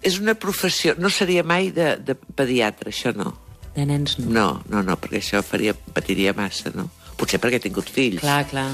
és 0.03 0.19
una 0.23 0.35
professió... 0.39 0.95
No 0.99 1.11
seria 1.11 1.43
mai 1.43 1.71
de, 1.75 1.97
de 2.03 2.15
pediatre, 2.15 2.93
això 2.93 3.15
no. 3.17 3.35
De 3.75 3.85
nens 3.87 4.17
no. 4.19 4.31
No, 4.35 4.47
no, 4.71 4.83
no, 4.83 4.97
perquè 4.99 5.21
això 5.23 5.43
faria, 5.47 5.75
patiria 5.75 6.33
massa, 6.37 6.71
no? 6.75 6.89
Potser 7.19 7.41
perquè 7.43 7.59
he 7.59 7.65
tingut 7.69 7.91
fills. 7.91 8.21
Clar, 8.23 8.45
clar. 8.51 8.71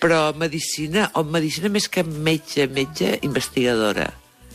Però 0.00 0.30
medicina, 0.38 1.10
o 1.18 1.24
medicina 1.26 1.68
més 1.68 1.88
que 1.92 2.02
metge, 2.06 2.66
metge, 2.72 3.18
investigadora. 3.26 4.08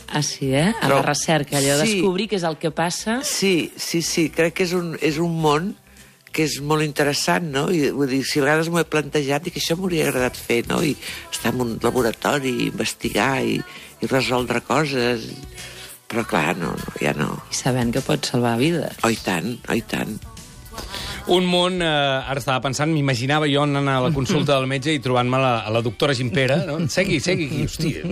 Ah, 0.08 0.22
sí, 0.22 0.52
eh? 0.54 0.70
A 0.70 0.86
Però- 0.86 1.00
la 1.00 1.06
recerca, 1.08 1.58
allò 1.58 1.76
de 1.80 1.86
Sí. 1.86 1.94
descobrir 1.98 2.28
què 2.30 2.36
és 2.38 2.44
el 2.46 2.56
que 2.58 2.70
passa. 2.70 3.20
Sí, 3.24 3.72
sí, 3.76 4.02
sí, 4.02 4.28
crec 4.30 4.54
que 4.54 4.64
és 4.64 4.72
un, 4.72 4.96
és 5.02 5.18
un 5.18 5.34
món 5.42 5.74
que 6.32 6.44
és 6.44 6.58
molt 6.60 6.84
interessant, 6.84 7.46
no? 7.50 7.70
I, 7.72 7.90
vull 7.90 8.10
dir, 8.10 8.22
si 8.28 8.38
a 8.38 8.44
vegades 8.44 8.68
m'ho 8.68 8.78
he 8.82 8.84
plantejat 8.84 9.46
i 9.46 9.50
que 9.54 9.58
això 9.62 9.74
m'hauria 9.78 10.04
agradat 10.08 10.36
fer, 10.36 10.66
no? 10.68 10.82
I 10.84 10.92
estar 11.32 11.54
en 11.54 11.60
un 11.64 11.78
laboratori, 11.82 12.52
investigar 12.68 13.40
i, 13.42 13.56
i 14.02 14.06
resoldre 14.10 14.60
coses. 14.66 15.30
Però, 16.06 16.22
clar, 16.30 16.54
no, 16.58 16.70
no, 16.78 16.96
ja 17.02 17.12
no. 17.18 17.32
I 17.50 17.58
sabent 17.58 17.90
que 17.94 18.02
pot 18.06 18.28
salvar 18.30 18.56
vides. 18.62 19.00
Oh, 19.02 19.10
i 19.10 19.18
tant, 19.18 19.56
oh, 19.66 19.74
i 19.74 19.82
tant. 19.82 20.18
Un 21.26 21.42
món, 21.50 21.80
eh, 21.82 21.86
ara 21.86 22.38
estava 22.38 22.60
pensant, 22.62 22.92
m'imaginava 22.94 23.48
jo 23.50 23.64
anant 23.64 23.88
a 23.90 23.96
la 24.04 24.12
consulta 24.14 24.54
del 24.54 24.68
metge 24.70 24.92
i 24.94 25.00
trobant-me 25.02 25.40
la, 25.42 25.64
la 25.74 25.80
doctora 25.82 26.14
Gimpera, 26.14 26.60
no? 26.68 26.76
Segui, 26.92 27.16
segui, 27.18 27.48
aquí, 27.48 27.64
hòstia, 27.66 28.04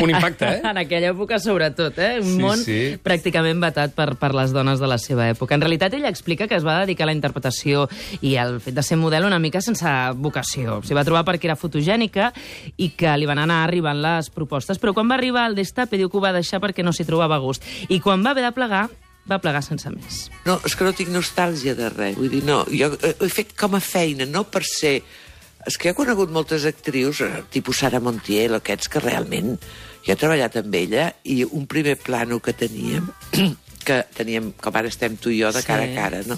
un 0.00 0.08
impacte, 0.14 0.48
eh? 0.48 0.62
En 0.72 0.80
aquella 0.80 1.10
època, 1.12 1.36
sobretot, 1.42 1.98
eh? 2.00 2.14
Un 2.22 2.30
Sí, 2.30 2.38
món 2.40 2.62
sí. 2.64 2.78
pràcticament 3.04 3.60
vetat 3.60 3.92
per, 3.92 4.14
per 4.16 4.30
les 4.38 4.54
dones 4.56 4.80
de 4.80 4.88
la 4.88 4.96
seva 4.96 5.26
època. 5.34 5.52
En 5.58 5.60
realitat, 5.66 5.92
ella 5.98 6.08
explica 6.08 6.48
que 6.48 6.56
es 6.56 6.64
va 6.64 6.78
dedicar 6.86 7.04
a 7.04 7.10
la 7.12 7.16
interpretació 7.18 7.84
i 8.24 8.38
al 8.40 8.56
fet 8.64 8.78
de 8.80 8.86
ser 8.88 8.96
model 8.96 9.28
una 9.28 9.38
mica 9.42 9.60
sense 9.60 9.92
vocació. 10.16 10.80
S'hi 10.80 10.96
va 10.96 11.04
trobar 11.04 11.26
perquè 11.28 11.50
era 11.52 11.58
fotogènica 11.60 12.32
i 12.80 12.88
que 12.96 13.12
li 13.20 13.28
van 13.28 13.42
anar 13.44 13.66
arribant 13.66 14.00
les 14.00 14.32
propostes, 14.32 14.80
però 14.80 14.96
quan 14.96 15.12
va 15.12 15.20
arribar 15.20 15.44
al 15.44 15.58
Destape 15.60 16.00
diu 16.00 16.08
que 16.08 16.16
ho 16.16 16.24
va 16.24 16.32
deixar 16.32 16.62
perquè 16.64 16.80
no 16.82 16.96
s'hi 16.96 17.04
trobava 17.04 17.36
gust. 17.44 17.68
I 17.92 18.00
quan 18.00 18.24
va 18.24 18.32
haver 18.32 18.48
de 18.48 18.56
plegar, 18.56 18.86
va 19.28 19.38
plegar 19.42 19.62
sense 19.62 19.90
més. 19.92 20.24
No, 20.46 20.58
és 20.66 20.74
que 20.76 20.86
no 20.86 20.94
tinc 20.96 21.12
nostàlgia 21.14 21.76
de 21.78 21.90
res. 21.92 22.16
Vull 22.18 22.32
dir, 22.32 22.42
no, 22.46 22.62
jo 22.70 22.92
eh, 22.98 23.14
ho 23.18 23.26
he 23.28 23.32
fet 23.32 23.54
com 23.58 23.76
a 23.78 23.82
feina, 23.84 24.26
no 24.26 24.44
per 24.50 24.64
ser... 24.66 25.00
És 25.62 25.76
que 25.78 25.92
he 25.92 25.94
conegut 25.94 26.32
moltes 26.34 26.64
actrius, 26.66 27.20
eh, 27.22 27.44
tipus 27.54 27.84
Sara 27.84 28.00
Montiel, 28.02 28.58
aquests 28.58 28.90
que 28.90 29.02
realment... 29.04 29.56
Jo 30.02 30.16
he 30.16 30.18
treballat 30.18 30.56
amb 30.58 30.72
ella 30.74 31.04
i 31.30 31.44
un 31.46 31.68
primer 31.70 31.92
plano 32.02 32.40
que 32.42 32.50
teníem, 32.58 33.04
que 33.86 34.00
teníem, 34.16 34.48
com 34.58 34.74
ara 34.74 34.90
estem 34.90 35.14
tu 35.14 35.30
i 35.30 35.36
jo, 35.38 35.52
de 35.54 35.62
Sí. 35.62 35.68
cara 35.68 35.84
a 35.86 35.92
cara, 35.94 36.24
no? 36.26 36.34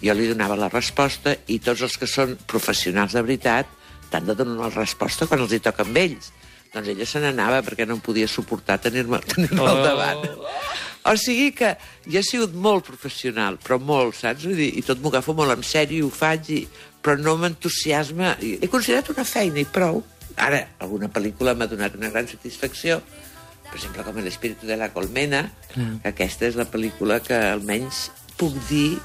Jo 0.00 0.14
li 0.16 0.30
donava 0.30 0.56
la 0.56 0.70
resposta 0.72 1.34
i 1.52 1.58
tots 1.60 1.82
els 1.84 1.98
que 2.00 2.08
són 2.08 2.32
professionals 2.48 3.12
de 3.12 3.20
veritat 3.20 3.68
t'han 4.08 4.24
de 4.24 4.34
donar 4.38 4.56
la 4.56 4.70
resposta 4.72 5.28
quan 5.28 5.44
els 5.44 5.52
hi 5.52 5.60
toca 5.60 5.84
amb 5.84 6.00
ells. 6.00 6.30
Doncs 6.72 6.88
ella 6.94 7.04
se 7.04 7.20
n'anava 7.20 7.60
perquè 7.66 7.84
no 7.84 7.98
em 7.98 8.00
podia 8.00 8.28
suportar 8.28 8.80
tenir-me 8.80 9.20
tenir 9.34 9.52
oh. 9.60 9.68
al 9.68 9.84
davant. 9.84 10.24
O 11.04 11.12
sigui 11.20 11.50
que 11.52 11.74
jo 12.08 12.16
he 12.18 12.24
sigut 12.24 12.54
molt 12.56 12.86
professional, 12.86 13.58
però 13.60 13.76
molt, 13.80 14.16
saps? 14.16 14.46
Vull 14.48 14.56
dir, 14.56 14.70
I 14.78 14.82
tot 14.86 15.02
m'ho 15.04 15.10
agafo 15.12 15.34
molt 15.36 15.52
en 15.52 15.62
sèrio, 15.66 16.06
ho 16.08 16.10
faig, 16.14 16.48
i... 16.56 16.62
però 17.04 17.18
no 17.20 17.34
m'entusiasma. 17.36 18.36
He 18.40 18.68
considerat 18.72 19.10
una 19.12 19.24
feina 19.28 19.60
i 19.60 19.66
prou. 19.68 20.00
Ara, 20.40 20.62
alguna 20.80 21.10
pel·lícula 21.12 21.52
m'ha 21.54 21.68
donat 21.68 21.94
una 21.98 22.08
gran 22.10 22.26
satisfacció, 22.30 23.02
per 23.68 23.76
exemple, 23.76 24.02
com 24.06 24.16
l'Espíritu 24.24 24.66
de 24.66 24.78
la 24.80 24.88
Colmena, 24.94 25.44
Clar. 25.74 25.90
que 26.02 26.08
aquesta 26.14 26.48
és 26.48 26.56
la 26.56 26.64
pel·lícula 26.70 27.20
que 27.22 27.36
almenys 27.52 28.06
puc 28.40 28.56
dir 28.70 28.96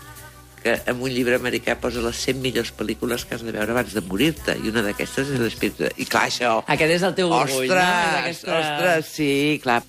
que 0.64 0.74
en 0.92 1.04
un 1.04 1.12
llibre 1.12 1.36
americà 1.40 1.76
posa 1.80 2.02
les 2.04 2.18
100 2.24 2.40
millors 2.44 2.72
pel·lícules 2.76 3.24
que 3.28 3.36
has 3.36 3.44
de 3.44 3.52
veure 3.56 3.72
abans 3.76 3.94
de 3.96 4.02
morir-te, 4.08 4.56
i 4.64 4.72
una 4.72 4.82
d'aquestes 4.88 5.36
és 5.36 5.40
l'Espíritu 5.44 5.84
de... 5.86 5.92
I 6.00 6.08
clar, 6.08 6.26
això... 6.32 6.58
Aquest 6.68 6.96
és 6.98 7.06
el 7.12 7.16
teu 7.20 7.32
orgull, 7.32 7.68
ostres, 7.68 7.86
no? 7.86 8.20
Aquesta- 8.24 8.60
Ostres, 8.64 9.14
sí, 9.20 9.32
clar. 9.64 9.84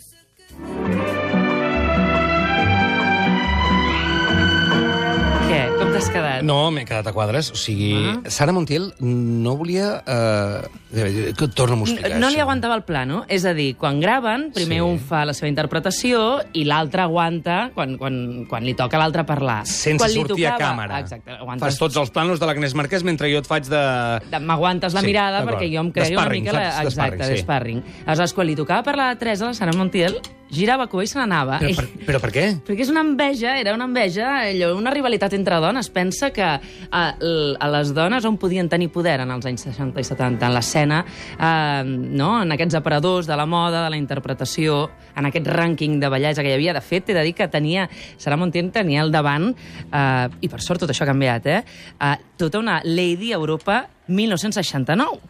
T'has 6.01 6.11
quedat? 6.15 6.43
No, 6.47 6.71
m'he 6.73 6.85
quedat 6.89 7.07
a 7.07 7.13
quadres. 7.13 7.51
O 7.53 7.59
sigui, 7.61 7.93
Ah. 8.11 8.31
Sara 8.31 8.53
Montiel 8.53 8.93
no 9.01 9.57
volia... 9.57 10.03
Eh... 10.07 10.69
Que 10.91 11.47
torna-m'ho 11.55 11.85
a 11.87 11.89
explicar, 11.91 12.19
No 12.19 12.29
li 12.31 12.35
això. 12.35 12.43
aguantava 12.43 12.75
el 12.75 12.83
plano. 12.83 13.21
És 13.29 13.45
a 13.47 13.53
dir, 13.55 13.77
quan 13.79 14.01
graven, 14.01 14.49
primer 14.53 14.79
Sí. 14.81 14.83
un 14.83 14.99
fa 14.99 15.25
la 15.25 15.35
seva 15.35 15.47
interpretació 15.49 16.41
i 16.53 16.65
l'altre 16.65 17.03
aguanta 17.03 17.71
quan, 17.75 17.97
quan, 17.99 18.47
quan 18.51 18.65
li 18.67 18.75
toca 18.75 18.97
a 18.97 19.01
l'altre 19.05 19.23
parlar. 19.25 19.61
Sense 19.67 19.99
quan 20.03 20.11
li 20.11 20.17
sortir 20.17 20.47
a 20.49 20.57
tocava- 20.57 20.73
càmera. 20.73 20.99
Exacte. 21.01 21.31
Aguantes, 21.37 21.69
Fas 21.69 21.79
tots 21.79 21.97
els 21.97 22.11
planos 22.11 22.41
de 22.41 22.47
l'Agnès 22.47 22.75
Marquès 22.75 23.05
mentre 23.05 23.31
jo 23.33 23.39
et 23.39 23.47
faig 23.47 23.69
de... 23.71 23.85
de- 24.31 24.41
M'aguantes 24.41 24.95
la 24.95 25.01
Sí, 25.01 25.07
mirada 25.07 25.45
perquè 25.47 25.71
jo 25.73 25.81
em 25.81 25.93
creia 25.93 26.19
una 26.19 26.29
mica... 26.29 26.53
La... 26.53 26.83
Exacte, 26.83 27.17
D'esparring, 27.17 27.23
sí. 27.23 27.31
d'esparring. 27.37 27.83
Aleshores, 28.07 28.35
quan 28.35 28.47
li 28.51 28.57
tocava 28.57 28.83
parlar 28.83 29.11
a 29.11 29.19
Teresa, 29.21 29.47
la 29.47 29.55
Sara 29.55 29.73
Montiel, 29.77 30.19
girava 30.51 30.87
cua 30.91 31.05
i 31.05 31.09
se 31.09 31.19
n'anava. 31.19 31.59
Però 31.63 31.75
per, 31.79 31.87
però 32.07 32.21
per 32.23 32.31
què? 32.35 32.45
Perquè 32.67 32.85
és 32.85 32.91
una 32.93 33.05
enveja, 33.07 33.55
era 33.61 33.75
una 33.77 33.87
enveja, 33.89 34.29
allò, 34.49 34.73
una 34.77 34.93
rivalitat 34.93 35.35
entre 35.39 35.61
dones. 35.63 35.91
Pensa 35.95 36.31
que 36.35 36.45
a, 36.45 37.03
a 37.03 37.71
les 37.77 37.93
dones 37.97 38.27
on 38.29 38.39
podien 38.41 38.69
tenir 38.69 38.91
poder 38.93 39.21
en 39.25 39.31
els 39.35 39.47
anys 39.49 39.69
60 39.69 40.03
i 40.03 40.09
70, 40.09 40.49
en 40.49 40.57
l'escena, 40.57 41.01
eh, 41.39 41.85
no? 41.87 42.33
en 42.43 42.57
aquests 42.57 42.81
aparadors 42.81 43.31
de 43.31 43.39
la 43.39 43.47
moda, 43.47 43.85
de 43.85 43.95
la 43.95 44.01
interpretació, 44.01 44.83
en 45.17 45.31
aquest 45.31 45.49
rànquing 45.51 46.01
de 46.03 46.11
bellesa 46.13 46.45
que 46.45 46.53
hi 46.53 46.59
havia. 46.59 46.75
De 46.77 46.85
fet, 46.85 47.07
t'he 47.07 47.17
de 47.17 47.25
dir 47.27 47.37
que 47.39 47.49
tenia, 47.53 47.87
Sara 48.19 48.39
Montiel 48.41 48.73
tenia 48.75 49.05
al 49.05 49.15
davant, 49.15 49.51
eh, 49.55 50.29
i 50.43 50.51
per 50.51 50.63
sort 50.65 50.83
tot 50.83 50.91
això 50.91 51.07
ha 51.07 51.13
canviat, 51.13 51.47
eh? 51.47 51.63
eh 52.01 52.17
tota 52.41 52.59
una 52.59 52.81
Lady 52.85 53.35
Europa 53.37 53.85
1969. 54.09 55.21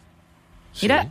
Sí. 0.71 0.87
Era 0.87 1.03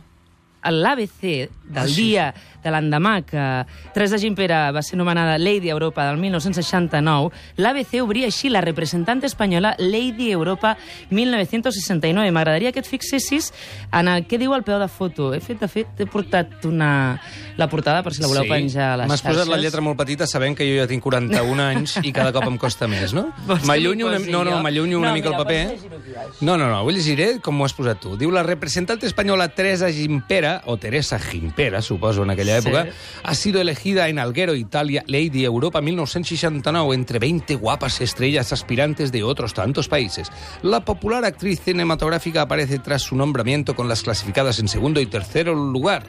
l'ABC 0.69 1.49
del 1.73 1.95
dia 1.95 2.33
de 2.63 2.71
l'endemà 2.73 3.21
que 3.25 3.45
Teresa 3.93 4.17
Gimpera 4.21 4.71
va 4.71 4.81
ser 4.81 4.97
nomenada 4.99 5.37
Lady 5.37 5.69
Europa 5.69 6.05
del 6.09 6.17
1969, 6.21 7.31
l'ABC 7.57 8.01
obria 8.03 8.27
així 8.29 8.49
la 8.49 8.61
representant 8.61 9.23
espanyola 9.25 9.75
Lady 9.79 10.31
Europa 10.31 10.75
1969. 11.09 12.31
M'agradaria 12.31 12.71
que 12.71 12.79
et 12.81 12.87
fixessis 12.87 13.51
en 13.91 14.07
el 14.07 14.25
que 14.27 14.37
diu 14.41 14.53
al 14.53 14.63
peu 14.63 14.79
de 14.81 14.87
foto. 14.89 15.31
He 15.33 15.39
fet, 15.43 15.59
de 15.61 15.67
fet, 15.71 15.87
he 16.01 16.07
portat 16.09 16.65
una... 16.69 17.19
la 17.57 17.67
portada 17.69 18.01
per 18.01 18.13
si 18.15 18.21
la 18.23 18.27
voleu 18.31 18.47
penjar 18.49 18.93
a 18.93 18.97
les 19.01 19.07
M'has 19.09 19.21
posat 19.21 19.43
la 19.45 19.55
xarxes. 19.55 19.63
lletra 19.65 19.81
molt 19.85 19.97
petita 19.99 20.25
sabent 20.27 20.55
que 20.57 20.65
jo 20.65 20.79
ja 20.79 20.87
tinc 20.89 21.03
41 21.03 21.61
anys 21.61 21.97
i 22.01 22.11
cada 22.15 22.31
cop 22.33 22.47
em 22.49 22.57
costa 22.57 22.87
més, 22.89 23.13
no? 23.13 23.27
M'allunyo 23.67 24.07
una, 24.07 24.19
no, 24.19 24.43
no, 24.47 24.57
m'allunyo 24.63 24.97
una 24.99 25.09
No, 25.11 25.13
mica 25.13 25.29
el 25.29 25.35
mira, 25.35 25.43
paper. 25.43 25.67
aquí 25.75 26.13
baix. 26.15 26.41
No, 26.41 26.57
no, 26.57 26.69
no, 26.71 26.81
ho 26.81 26.89
llegiré 26.91 27.39
com 27.43 27.59
ho 27.61 27.65
has 27.67 27.73
posat 27.77 27.99
tu. 28.01 28.15
Diu, 28.17 28.31
la 28.31 28.43
representante 28.43 29.05
española 29.05 29.49
Teresa 29.49 29.91
Gimpera, 29.91 30.61
o 30.65 30.77
Teresa 30.77 31.19
Gimpera, 31.19 31.81
suposo, 31.81 32.23
en 32.23 32.31
aquella 32.31 32.50
Sí. 32.59 32.67
època, 32.67 32.87
ha 33.23 33.35
sido 33.35 33.61
elegida 33.61 34.09
en 34.09 34.19
Alguero, 34.19 34.55
Italia, 34.55 35.03
Lady 35.07 35.45
Europa 35.45 35.81
1969, 35.81 36.95
entre 36.95 37.19
20 37.19 37.55
guapas 37.55 38.01
estrellas 38.01 38.51
aspirantes 38.51 39.11
de 39.11 39.23
otros 39.23 39.53
tantos 39.53 39.87
países. 39.87 40.29
La 40.61 40.83
popular 40.83 41.23
actriz 41.25 41.61
cinematográfica 41.61 42.41
aparece 42.41 42.79
tras 42.79 43.01
su 43.03 43.15
nombramiento 43.15 43.75
con 43.75 43.87
las 43.87 44.03
clasificadas 44.03 44.59
en 44.59 44.67
segundo 44.67 44.99
y 44.99 45.05
tercero 45.05 45.53
lugar. 45.55 46.03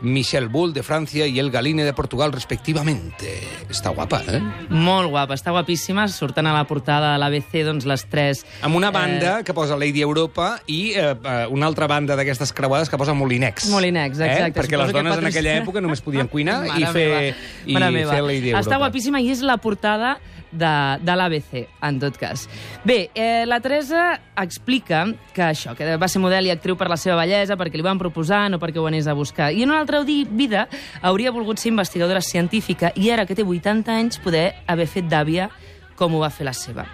Michelle 0.00 0.48
Bull 0.48 0.72
de 0.72 0.82
Francia 0.82 1.26
y 1.26 1.38
El 1.38 1.50
Galine 1.50 1.84
de 1.84 1.92
Portugal, 1.92 2.32
respectivamente. 2.32 3.40
Està 3.70 3.92
guapa, 3.94 4.22
eh? 4.26 4.40
Molt 4.70 5.10
guapa, 5.12 5.36
està 5.36 5.52
guapíssima. 5.54 6.06
Surten 6.08 6.48
a 6.48 6.54
la 6.56 6.64
portada 6.68 7.12
de 7.14 7.20
l'ABC, 7.22 7.60
doncs, 7.66 7.86
les 7.88 8.06
tres... 8.10 8.44
Amb 8.66 8.76
una 8.78 8.90
banda 8.90 9.40
eh... 9.40 9.44
que 9.44 9.54
posa 9.54 9.76
Lady 9.76 10.02
Europa 10.02 10.54
i 10.66 10.92
eh, 10.94 11.12
eh, 11.14 11.46
una 11.52 11.68
altra 11.70 11.86
banda 11.90 12.16
d'aquestes 12.18 12.52
creuades 12.56 12.90
que 12.90 12.98
posa 13.00 13.14
Molinex. 13.14 13.68
Molinex, 13.70 14.18
exacte. 14.18 14.50
Eh? 14.50 14.56
Perquè 14.56 14.76
Suposo 14.76 14.86
les 14.86 14.96
dones 14.96 15.12
en 15.12 15.16
patrocina- 15.18 15.34
aquella 15.36 15.56
època 15.62 15.84
només 15.84 16.02
podien 16.04 16.28
cuinar 16.32 16.62
i 16.80 16.84
fer, 16.86 17.06
meva, 17.06 17.22
i 17.66 17.78
mare 17.78 17.94
meva. 18.00 18.16
fer 18.16 18.22
Lady 18.26 18.52
Europa. 18.54 18.66
Està 18.66 18.80
guapíssima 18.82 19.20
i 19.20 19.30
és 19.34 19.44
la 19.46 19.58
portada 19.62 20.16
de, 20.52 20.72
de 21.02 21.16
l'ABC, 21.16 21.66
en 21.86 22.00
tot 22.02 22.16
cas. 22.20 22.46
Bé, 22.84 23.10
eh, 23.14 23.44
la 23.46 23.60
Teresa 23.60 24.20
explica 24.40 25.04
que 25.34 25.44
això, 25.50 25.74
que 25.78 25.96
va 26.00 26.08
ser 26.10 26.22
model 26.22 26.48
i 26.48 26.54
actriu 26.54 26.76
per 26.80 26.90
la 26.90 26.98
seva 27.00 27.18
bellesa, 27.20 27.58
perquè 27.60 27.78
li 27.78 27.86
van 27.86 28.00
proposar, 28.00 28.46
no 28.50 28.60
perquè 28.62 28.80
ho 28.82 28.86
anés 28.90 29.08
a 29.08 29.16
buscar. 29.16 29.52
I 29.52 29.64
en 29.64 29.74
una 29.74 29.80
altra 29.80 30.02
vida 30.04 30.66
hauria 31.02 31.32
volgut 31.34 31.58
ser 31.58 31.70
investigadora 31.72 32.20
científica 32.20 32.92
i 32.96 33.10
ara 33.10 33.26
que 33.26 33.36
té 33.38 33.46
80 33.46 33.92
anys 33.94 34.20
poder 34.22 34.50
haver 34.66 34.88
fet 34.90 35.10
d'àvia 35.10 35.50
com 35.96 36.14
ho 36.14 36.22
va 36.24 36.32
fer 36.32 36.48
la 36.48 36.56
seva. 36.56 36.86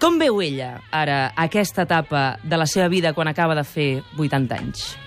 Com 0.00 0.18
veu 0.20 0.42
ella, 0.44 0.74
ara, 0.92 1.32
aquesta 1.40 1.86
etapa 1.88 2.36
de 2.44 2.60
la 2.60 2.68
seva 2.68 2.90
vida 2.92 3.14
quan 3.16 3.32
acaba 3.32 3.56
de 3.56 3.64
fer 3.64 3.90
80 4.18 4.60
anys? 4.60 5.05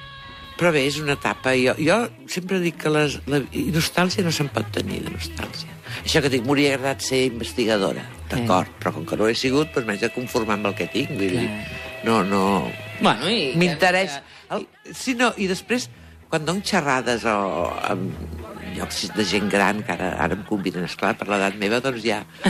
Però 0.59 0.73
bé, 0.75 0.83
és 0.89 0.97
una 0.99 1.15
etapa. 1.15 1.53
Jo, 1.55 1.73
jo 1.79 1.97
sempre 2.27 2.59
dic 2.59 2.81
que 2.81 2.91
les, 2.91 3.15
la, 3.31 3.39
nostàlgia 3.75 4.25
no 4.25 4.33
se'n 4.35 4.49
pot 4.51 4.67
tenir, 4.75 4.99
de 5.05 5.13
nostàlgia. 5.13 5.75
Això 6.03 6.21
que 6.23 6.31
dic, 6.31 6.43
m'hauria 6.45 6.73
agradat 6.75 7.05
ser 7.05 7.21
investigadora, 7.29 8.03
d'acord, 8.31 8.73
però 8.81 8.91
com 8.97 9.05
que 9.07 9.17
no 9.19 9.29
he 9.29 9.37
sigut, 9.39 9.71
doncs 9.73 9.87
m'haig 9.87 10.03
de 10.03 10.11
conformar 10.13 10.59
amb 10.59 10.69
el 10.69 10.75
que 10.77 10.89
tinc. 10.91 11.15
Vull 11.15 11.37
dir, 11.37 11.47
no, 12.03 12.19
no... 12.27 12.43
Bueno, 12.99 13.31
i... 13.31 13.53
M'interessa... 13.59 14.21
El... 14.55 14.67
Sí, 14.97 15.15
no, 15.17 15.31
i 15.37 15.47
després, 15.49 15.87
quan 16.29 16.45
dono 16.45 16.61
xerrades 16.65 17.25
o 17.25 17.37
amb 17.89 18.13
llocs 18.75 19.09
de 19.15 19.25
gent 19.25 19.49
gran, 19.49 19.81
que 19.83 19.93
ara, 19.95 20.11
ara 20.21 20.37
em 20.37 20.43
conviden, 20.47 20.85
esclar, 20.85 21.15
per 21.17 21.27
l'edat 21.29 21.57
meva, 21.59 21.81
doncs 21.83 22.05
ja... 22.05 22.21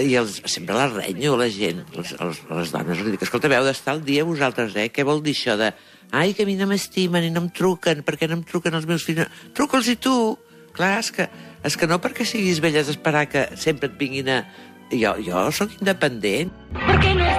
I 0.00 0.14
els, 0.20 0.40
sempre 0.50 0.76
la 0.76 0.86
renyo, 0.90 1.36
la 1.38 1.48
gent, 1.50 1.82
les, 1.96 2.12
les, 2.18 2.42
les 2.50 2.74
dones, 2.74 3.00
els 3.00 3.10
dic, 3.14 3.24
escolta, 3.26 3.50
heu 3.50 3.66
d'estar 3.66 3.96
al 3.96 4.04
dia 4.06 4.26
vosaltres, 4.26 4.76
eh? 4.78 4.88
Què 4.94 5.06
vol 5.06 5.22
dir 5.24 5.34
això 5.36 5.56
de... 5.60 5.72
Ai, 6.10 6.34
que 6.34 6.46
a 6.46 6.48
mi 6.48 6.56
no 6.58 6.66
m'estimen 6.70 7.26
i 7.26 7.32
no 7.34 7.44
em 7.44 7.50
truquen, 7.54 8.04
perquè 8.06 8.28
no 8.30 8.38
em 8.38 8.44
truquen 8.46 8.74
els 8.78 8.86
meus 8.90 9.06
fills? 9.06 9.30
Truca'ls 9.54 9.90
i 9.94 9.98
tu! 10.02 10.16
Clar, 10.74 10.96
és 11.02 11.10
que, 11.14 11.26
és 11.66 11.76
que 11.78 11.90
no 11.90 11.98
perquè 12.02 12.26
siguis 12.26 12.62
vella 12.62 12.84
d'esperar 12.86 13.26
que 13.30 13.48
sempre 13.58 13.90
et 13.90 13.98
vinguin 13.98 14.34
a... 14.34 14.42
Jo, 14.90 15.14
jo 15.22 15.46
sóc 15.54 15.76
independent. 15.78 16.50
¿Por 16.74 16.98
qué 16.98 17.14
no 17.14 17.29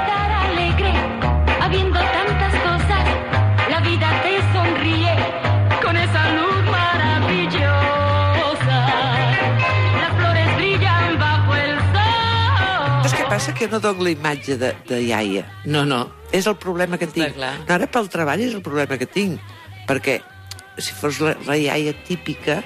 passa? 13.41 13.53
Que 13.53 13.67
no 13.67 13.79
dono 13.79 14.03
la 14.03 14.11
imatge 14.11 14.57
de, 14.57 14.75
de 14.87 15.01
iaia. 15.01 15.45
No, 15.65 15.85
no. 15.85 16.11
És 16.31 16.47
el 16.47 16.55
problema 16.55 16.97
que 16.97 17.07
tinc. 17.07 17.35
No, 17.37 17.49
ara 17.73 17.87
pel 17.89 18.09
treball 18.11 18.41
és 18.41 18.53
el 18.53 18.61
problema 18.61 18.97
que 19.01 19.07
tinc. 19.09 19.41
Perquè 19.89 20.21
si 20.77 20.93
fos 20.93 21.19
la, 21.23 21.35
la 21.47 21.57
iaia 21.57 21.93
típica, 22.05 22.61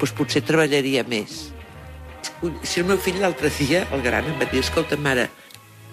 doncs 0.00 0.14
potser 0.16 0.42
treballaria 0.46 1.04
més. 1.08 1.50
Si 2.64 2.80
el 2.80 2.88
meu 2.88 2.98
fill 3.00 3.20
l'altre 3.20 3.50
dia, 3.58 3.84
el 3.92 4.02
gran, 4.04 4.26
em 4.28 4.40
va 4.40 4.48
dir, 4.50 4.60
escolta, 4.64 4.96
mare, 4.96 5.28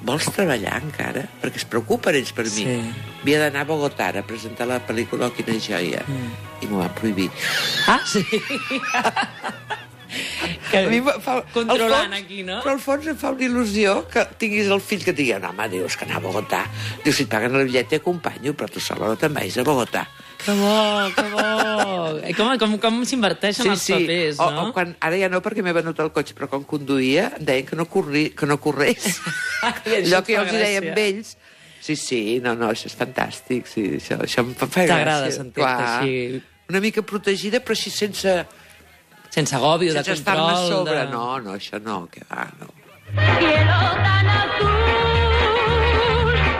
vols 0.04 0.26
treballar 0.34 0.80
encara? 0.82 1.28
Perquè 1.44 1.62
es 1.62 1.68
preocupen 1.70 2.16
ells 2.20 2.34
per 2.36 2.48
mi. 2.48 2.64
Sí. 2.64 2.80
Havia 3.22 3.46
d'anar 3.46 3.64
a 3.64 3.70
Bogotà 3.70 4.10
a 4.16 4.26
presentar 4.28 4.68
la 4.68 4.82
pel·lícula 4.84 5.32
quina 5.36 5.60
joia. 5.60 6.02
Mm. 6.08 6.30
I 6.64 6.66
m'ho 6.72 6.82
van 6.82 6.94
prohibir. 6.98 7.30
Ah, 7.92 8.02
sí. 8.08 8.24
que... 10.74 10.82
A 10.82 10.90
mi 10.90 11.00
fa, 11.06 11.38
Controlant 11.54 12.10
fons, 12.10 12.20
aquí, 12.20 12.42
no? 12.48 12.60
Però 12.66 12.74
al 12.76 12.82
fons 12.82 13.08
em 13.12 13.18
fa 13.20 13.32
una 13.36 13.46
il·lusió 13.46 13.96
que 14.12 14.26
tinguis 14.42 14.72
el 14.74 14.82
fill 14.84 15.06
que 15.06 15.14
et 15.14 15.20
digui 15.20 15.38
no, 15.38 15.54
home, 15.54 15.70
dius 15.72 15.98
que 16.00 16.08
anar 16.08 16.20
a 16.20 16.24
Bogotà. 16.24 16.64
Dius, 17.06 17.20
si 17.20 17.28
et 17.28 17.32
paguen 17.32 17.56
el 17.60 17.70
bitllet 17.70 17.92
t'acompanyo, 17.94 18.56
però 18.58 18.72
tu 18.72 18.82
sola 18.84 19.12
no 19.12 19.20
te'n 19.22 19.36
vagis 19.38 19.60
a 19.62 19.68
Bogotà. 19.68 20.08
Que 20.44 20.52
bo, 20.60 20.74
que 21.16 21.24
bo. 21.32 21.46
I 22.28 22.34
com, 22.36 22.52
com, 22.60 22.76
com 22.82 23.00
s'inverteixen 23.08 23.70
els 23.72 23.86
papers, 23.88 24.42
o, 24.44 24.50
no? 24.52 24.68
o 24.68 24.76
quan, 24.76 24.92
ara 25.00 25.20
ja 25.22 25.30
no 25.32 25.40
perquè 25.46 25.64
m'he 25.64 25.76
venut 25.76 26.02
el 26.04 26.12
cotxe, 26.16 26.36
però 26.36 26.50
quan 26.52 26.66
conduïa 26.68 27.30
em 27.38 27.46
deien 27.48 27.70
que 27.70 27.80
no, 27.80 27.88
corri, 27.92 28.26
que 28.36 28.50
no 28.50 28.58
corrés. 28.64 29.22
Allò 29.64 30.20
que 30.26 30.36
jo 30.36 30.44
els 30.44 30.58
deia 30.58 30.82
amb 30.84 31.00
ells, 31.00 31.36
sí, 31.84 31.96
sí, 32.00 32.20
no, 32.44 32.58
no, 32.60 32.74
això 32.74 32.90
és 32.92 32.98
fantàstic, 33.00 33.70
sí, 33.72 33.86
això, 34.02 34.20
això 34.26 34.44
em 34.44 34.52
fa, 34.58 34.68
gràcia. 34.68 34.90
T'agrada 34.92 35.32
sentir-te 35.38 35.88
així. 35.88 36.44
Una 36.72 36.84
mica 36.84 37.04
protegida, 37.08 37.64
però 37.64 37.76
així 37.78 37.92
sense, 37.94 38.36
Sense 39.34 39.56
agòbio, 39.58 39.94
de 39.96 40.04
sense 40.04 40.20
estar-me 40.20 40.44
a 40.44 40.56
control. 40.56 40.72
sobre. 40.72 41.00
De... 41.00 41.12
No, 41.12 41.26
no, 41.46 41.56
això 41.58 41.80
no, 41.82 42.04
que 42.12 42.22
va, 42.30 42.46
no. 42.60 42.70
Cielo 43.40 43.80
tan. 44.06 44.23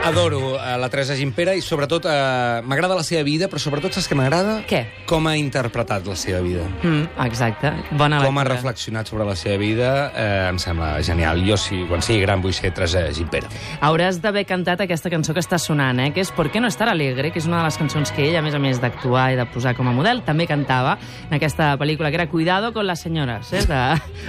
Adoro 0.04 0.56
eh, 0.62 0.76
la 0.78 0.88
Teresa 0.92 1.14
Gimpera 1.16 1.54
i 1.56 1.62
sobretot 1.64 2.04
eh, 2.04 2.60
m'agrada 2.68 2.92
la 2.98 3.02
seva 3.06 3.22
vida, 3.24 3.46
però 3.48 3.56
sobretot 3.62 3.94
saps 3.96 4.04
què 4.10 4.16
m'agrada? 4.18 4.58
Què? 4.68 4.82
Com 5.08 5.24
ha 5.30 5.32
interpretat 5.40 6.04
la 6.06 6.16
seva 6.18 6.42
vida. 6.44 6.66
Mm, 6.82 7.06
exacte. 7.24 7.70
Bona 7.96 8.18
Com 8.20 8.36
ha 8.36 8.42
lectura. 8.44 8.58
reflexionat 8.58 9.08
sobre 9.08 9.24
la 9.24 9.36
seva 9.36 9.56
vida, 9.62 9.88
eh, 10.12 10.48
em 10.50 10.58
sembla 10.60 10.98
genial. 11.02 11.40
Jo, 11.48 11.56
si, 11.56 11.80
quan 11.88 12.04
sigui 12.04 12.20
gran, 12.20 12.42
vull 12.44 12.52
ser 12.52 12.74
Teresa 12.76 13.06
Gimpera. 13.16 13.48
Hauràs 13.80 14.20
d'haver 14.20 14.44
cantat 14.44 14.82
aquesta 14.84 15.08
cançó 15.12 15.32
que 15.32 15.40
està 15.40 15.58
sonant, 15.58 15.98
eh? 16.04 16.10
que 16.12 16.20
és 16.20 16.30
¿Por 16.34 16.50
qué 16.52 16.60
no 16.60 16.68
estar 16.68 16.88
alegre?, 16.92 17.32
que 17.32 17.38
és 17.40 17.46
una 17.48 17.62
de 17.62 17.64
les 17.70 17.80
cançons 17.80 18.12
que 18.12 18.28
ella, 18.28 18.40
a 18.40 18.42
més 18.44 18.54
a 18.54 18.60
més 18.60 18.80
d'actuar 18.82 19.30
i 19.32 19.36
de 19.40 19.46
posar 19.46 19.72
com 19.74 19.88
a 19.88 19.92
model, 19.96 20.20
també 20.26 20.46
cantava 20.46 20.98
en 21.30 21.34
aquesta 21.38 21.78
pel·lícula, 21.80 22.10
que 22.10 22.20
era 22.20 22.28
Cuidado 22.28 22.74
con 22.74 22.86
las 22.86 23.00
señoras, 23.00 23.52
eh? 23.54 23.64
de 23.64 23.80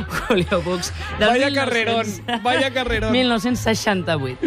Julio 0.29 0.61
Bux. 0.61 0.93
Vaya 1.19 1.49
1900 1.49 1.53
carrerón, 1.59 2.43
vaya 2.43 2.71
carrerón. 2.71 3.11
1968. 3.11 4.39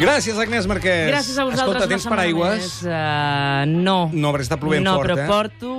Gràcies, 0.00 0.38
Agnès 0.42 0.66
Marquès. 0.70 1.06
Gràcies 1.10 1.38
a 1.38 1.44
vosaltres. 1.46 1.60
Escolta, 1.60 1.88
tens 1.88 2.06
paraigües? 2.10 2.58
més. 2.58 2.82
Uh, 2.84 3.64
no. 3.70 3.96
No, 4.12 4.32
perquè 4.34 4.46
està 4.48 4.58
plovent 4.60 4.84
no, 4.84 4.96
fort, 4.98 5.10
però 5.10 5.22
eh? 5.22 5.26
porto 5.30 5.72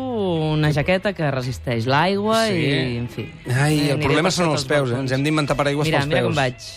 una 0.55 0.71
jaqueta 0.75 1.11
que 1.13 1.29
resisteix 1.33 1.85
l'aigua 1.89 2.45
Sí? 2.47 2.57
i, 2.63 2.97
en 3.03 3.07
fi. 3.11 3.27
Ai, 3.51 3.79
Eh, 3.85 3.91
el 3.93 3.99
problema 3.99 4.31
són 4.31 4.51
els 4.55 4.65
peus, 4.65 4.91
eh? 4.91 4.99
Ens 5.03 5.11
hem 5.15 5.23
d'inventar 5.25 5.57
paraigües 5.59 5.85
Mira, 5.89 5.99
pels 5.99 6.07
mira 6.09 6.21
peus. 6.21 6.31
com 6.31 6.35
vaig. 6.41 6.67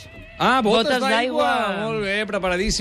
Ah, 0.40 0.60
botes, 0.62 0.84
Botes 0.86 1.00
d'aigua! 1.02 1.46
d'aigua. 1.50 1.84
Molt 1.88 2.02
bé, 2.04 2.16
preparadíssima. 2.26 2.76